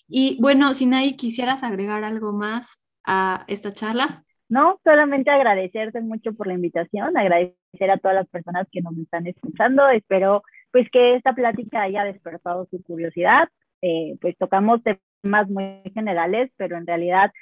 [0.08, 4.24] Y bueno, Sinaí, ¿quisieras agregar algo más a esta charla?
[4.48, 9.26] No, solamente agradecerte mucho por la invitación, agradecer a todas las personas que nos están
[9.26, 9.88] escuchando.
[9.88, 13.48] Espero pues que esta plática haya despertado su curiosidad.
[13.82, 14.80] Eh, pues tocamos
[15.22, 17.32] temas muy generales, pero en realidad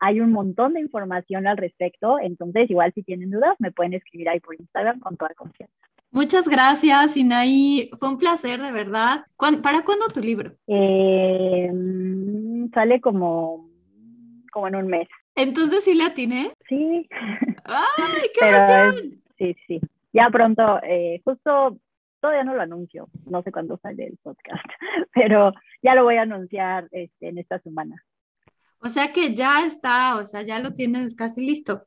[0.00, 2.18] hay un montón de información al respecto.
[2.18, 5.74] Entonces, igual si tienen dudas, me pueden escribir ahí por Instagram con toda confianza.
[6.10, 7.90] Muchas gracias, Inaí.
[7.98, 9.24] Fue un placer, de verdad.
[9.36, 10.52] ¿Para cuándo tu libro?
[10.68, 11.70] Eh,
[12.72, 13.68] sale como,
[14.52, 15.08] como en un mes.
[15.34, 16.52] Entonces, ¿sí la tiene?
[16.68, 17.08] Sí.
[17.64, 19.22] ¡Ay, qué emoción!
[19.38, 19.80] sí, sí.
[20.12, 21.78] Ya pronto, eh, justo
[22.20, 24.64] todavía no lo anuncio, no sé cuándo sale el podcast,
[25.14, 28.02] pero ya lo voy a anunciar este, en esta semana.
[28.78, 31.86] O sea que ya está, o sea, ya lo tienes casi listo.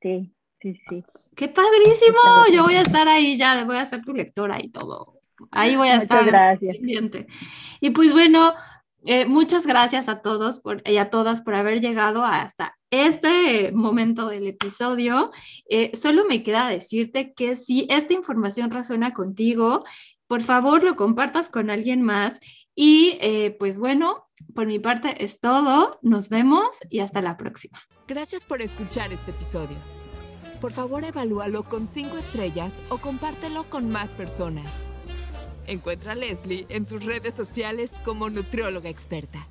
[0.00, 1.04] Sí, sí, sí.
[1.34, 2.18] ¡Qué padrísimo!
[2.52, 5.20] Yo voy a estar ahí ya, voy a ser tu lectora y todo.
[5.50, 6.76] Ahí voy a estar gracias.
[6.76, 7.26] pendiente.
[7.80, 8.54] Y pues bueno,
[9.06, 14.28] eh, muchas gracias a todos por, y a todas por haber llegado hasta este momento
[14.28, 15.30] del episodio.
[15.70, 19.84] Eh, solo me queda decirte que si esta información resuena contigo,
[20.26, 22.34] por favor lo compartas con alguien más.
[22.74, 25.98] Y eh, pues bueno, por mi parte es todo.
[26.02, 27.78] Nos vemos y hasta la próxima.
[28.06, 29.76] Gracias por escuchar este episodio
[30.56, 34.88] por favor evalúalo con 5 estrellas o compártelo con más personas.
[35.66, 39.48] Encuentra a Leslie en sus redes sociales como nutrióloga experta.